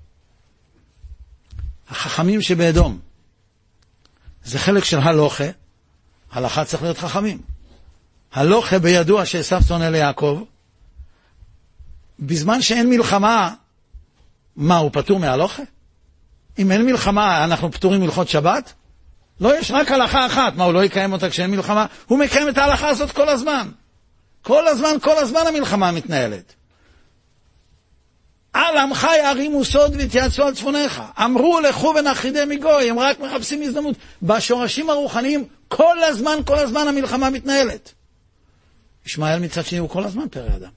[1.91, 2.99] החכמים שבאדום,
[4.45, 5.45] זה חלק של הלוכה,
[6.33, 7.39] הלכה צריך להיות חכמים.
[8.33, 10.43] הלוכה בידוע שעשיו שונא ליעקב,
[12.21, 13.55] בזמן שאין מלחמה,
[14.57, 15.63] מה, הוא פטור מהלוכה?
[16.59, 18.73] אם אין מלחמה, אנחנו פטורים מלכות שבת?
[19.41, 20.57] לא, יש רק הלכה אחת.
[20.57, 21.87] מה, הוא לא יקיים אותה כשאין מלחמה?
[22.07, 23.69] הוא מקיים את ההלכה הזאת כל הזמן.
[24.43, 26.55] כל הזמן, כל הזמן המלחמה מתנהלת.
[28.55, 31.03] על עמך יערימו סוד והתייעצו על צפוניך.
[31.25, 33.97] אמרו לכו ונחידי מגוי, הם רק מחפשים הזדמנות.
[34.23, 37.93] בשורשים הרוחניים, כל הזמן, כל הזמן המלחמה מתנהלת.
[39.07, 40.71] ישמעאל מצד שני הוא כל הזמן פרא אדם.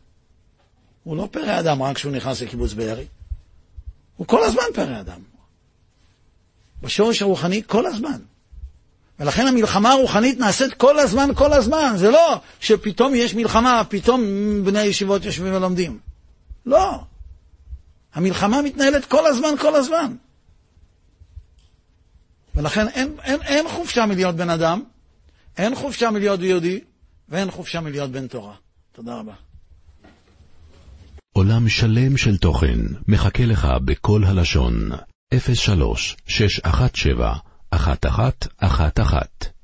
[1.04, 3.06] הוא לא פרא אדם רק כשהוא נכנס לקיבוץ בארי.
[4.16, 5.20] הוא כל הזמן פרא אדם.
[6.82, 8.20] בשורש הרוחני כל הזמן.
[9.20, 11.94] ולכן המלחמה הרוחנית נעשית כל הזמן, כל הזמן.
[11.98, 14.22] זה לא שפתאום יש מלחמה, פתאום
[14.64, 16.00] בני הישיבות יושבים ולומדים.
[16.66, 17.00] לא.
[18.18, 20.16] המלחמה מתנהלת כל הזמן, כל הזמן.
[22.56, 24.84] ולכן אין, אין, אין חופשה מלהיות בן אדם,
[25.58, 26.80] אין חופשה מלהיות יהודי,
[27.30, 28.56] ואין חופשה מלהיות בן תורה.
[28.92, 29.34] תודה רבה.
[31.34, 34.90] עולם שלם של תוכן מחכה לך בכל הלשון,
[35.54, 37.36] 03 617
[37.74, 39.57] 1111